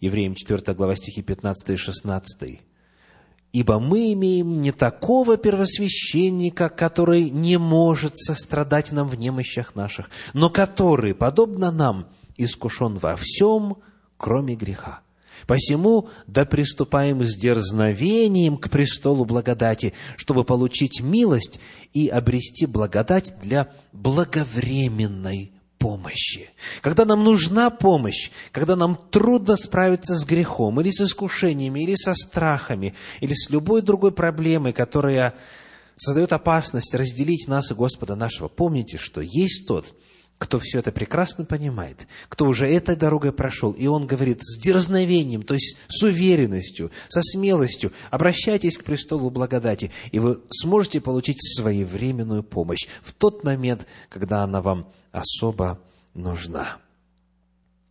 [0.01, 2.61] евреям 4 глава, стихи 15 и 16,
[3.53, 10.49] Ибо мы имеем не такого первосвященника, который не может сострадать нам в немощах наших, но
[10.49, 13.77] который, подобно нам, искушен во всем,
[14.17, 15.01] кроме греха.
[15.45, 21.59] Посему да приступаем с дерзновением к престолу благодати, чтобы получить милость
[21.93, 26.49] и обрести благодать для благовременной помощи.
[26.81, 32.13] Когда нам нужна помощь, когда нам трудно справиться с грехом, или с искушениями, или со
[32.13, 35.33] страхами, или с любой другой проблемой, которая
[35.95, 39.93] создает опасность разделить нас и Господа нашего, помните, что есть тот,
[40.37, 45.41] кто все это прекрасно понимает, кто уже этой дорогой прошел, и он говорит с дерзновением,
[45.41, 52.43] то есть с уверенностью, со смелостью, обращайтесь к престолу благодати, и вы сможете получить своевременную
[52.43, 55.79] помощь в тот момент, когда она вам особо
[56.13, 56.77] нужна.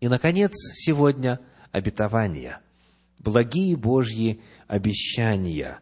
[0.00, 1.40] И, наконец, сегодня
[1.72, 2.60] обетование,
[3.18, 5.80] благие Божьи обещания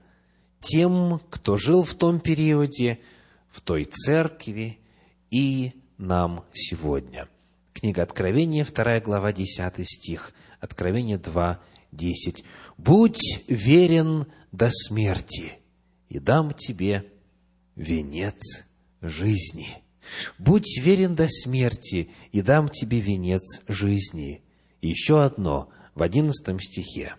[0.61, 3.01] тем, кто жил в том периоде,
[3.51, 4.79] в той церкви
[5.31, 5.75] и
[6.07, 7.29] нам сегодня.
[7.73, 10.33] Книга Откровения, 2 глава, 10 стих.
[10.61, 11.61] Откровение 2,
[11.93, 12.45] 10.
[12.77, 15.53] «Будь верен до смерти,
[16.09, 17.05] и дам тебе
[17.77, 18.65] венец
[19.01, 19.85] жизни».
[20.39, 24.43] Будь верен до смерти, и дам тебе венец жизни.
[24.83, 27.15] Еще одно, в одиннадцатом стихе.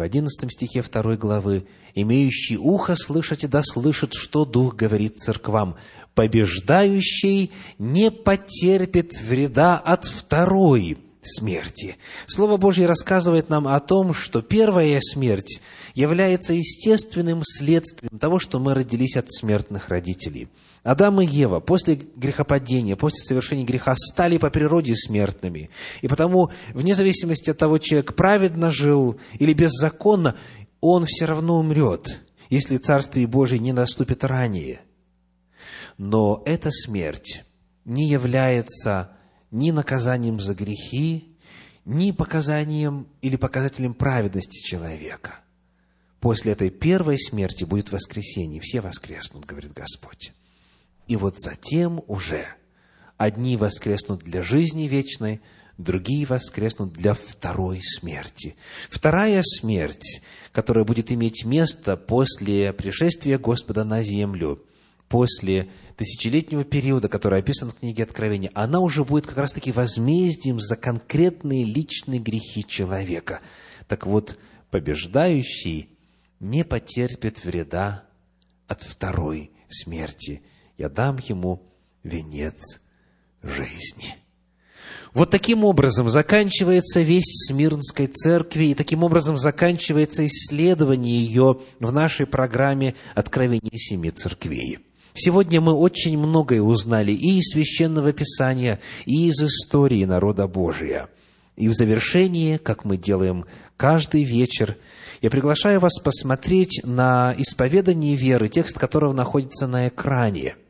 [0.00, 5.76] В 11 стихе 2 главы, «Имеющий ухо слышать, да слышит, что Дух говорит церквам.
[6.14, 11.98] Побеждающий не потерпит вреда от второй смерти».
[12.26, 15.60] Слово Божье рассказывает нам о том, что первая смерть
[15.94, 20.48] является естественным следствием того, что мы родились от смертных родителей–
[20.82, 25.70] Адам и Ева после грехопадения, после совершения греха стали по природе смертными.
[26.00, 30.36] И потому, вне зависимости от того, человек праведно жил или беззаконно,
[30.80, 34.80] он все равно умрет, если Царствие Божие не наступит ранее.
[35.98, 37.44] Но эта смерть
[37.84, 39.12] не является
[39.50, 41.36] ни наказанием за грехи,
[41.84, 45.40] ни показанием или показателем праведности человека.
[46.20, 48.60] После этой первой смерти будет воскресение.
[48.60, 50.32] Все воскреснут, говорит Господь.
[51.10, 52.46] И вот затем уже
[53.16, 55.40] одни воскреснут для жизни вечной,
[55.76, 58.54] другие воскреснут для второй смерти.
[58.88, 64.64] Вторая смерть, которая будет иметь место после пришествия Господа на землю,
[65.08, 70.76] после тысячелетнего периода, который описан в книге Откровения, она уже будет как раз-таки возмездием за
[70.76, 73.40] конкретные личные грехи человека.
[73.88, 74.38] Так вот,
[74.70, 75.88] побеждающий
[76.38, 78.04] не потерпит вреда
[78.68, 80.44] от второй смерти–
[80.80, 81.62] я дам ему
[82.04, 82.80] венец
[83.42, 84.16] жизни.
[85.12, 92.24] Вот таким образом заканчивается весь Смирнской церкви, и таким образом заканчивается исследование ее в нашей
[92.24, 94.78] программе «Откровение семи церквей».
[95.12, 101.10] Сегодня мы очень многое узнали и из Священного Писания, и из истории народа Божия.
[101.56, 103.44] И в завершении, как мы делаем
[103.76, 104.78] каждый вечер,
[105.20, 110.56] я приглашаю вас посмотреть на исповедание веры, текст которого находится на экране–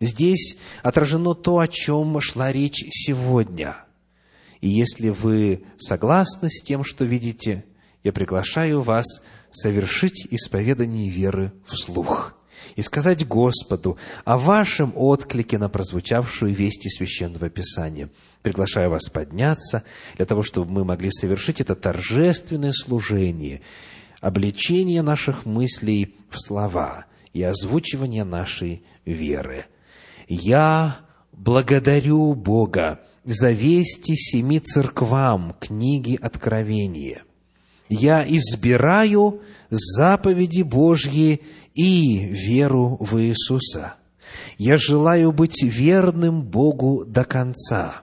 [0.00, 3.76] Здесь отражено то, о чем шла речь сегодня.
[4.60, 7.64] И если вы согласны с тем, что видите,
[8.02, 9.06] я приглашаю вас
[9.50, 12.34] совершить исповедание веры вслух
[12.74, 18.10] и сказать Господу о вашем отклике на прозвучавшую вести Священного Писания.
[18.42, 19.82] Приглашаю вас подняться
[20.16, 23.62] для того, чтобы мы могли совершить это торжественное служение,
[24.20, 29.64] обличение наших мыслей в слова и озвучивание нашей веры–
[30.28, 30.98] я
[31.32, 37.22] благодарю Бога за вести семи церквам книги Откровения.
[37.88, 41.40] Я избираю заповеди Божьи
[41.74, 43.94] и веру в Иисуса.
[44.58, 48.02] Я желаю быть верным Богу до конца,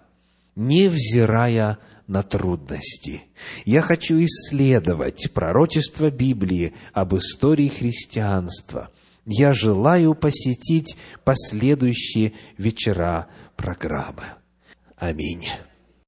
[0.56, 3.24] невзирая на трудности.
[3.66, 8.90] Я хочу исследовать пророчество Библии об истории христианства–
[9.26, 14.24] я желаю посетить последующие вечера программы.
[14.98, 15.48] Аминь.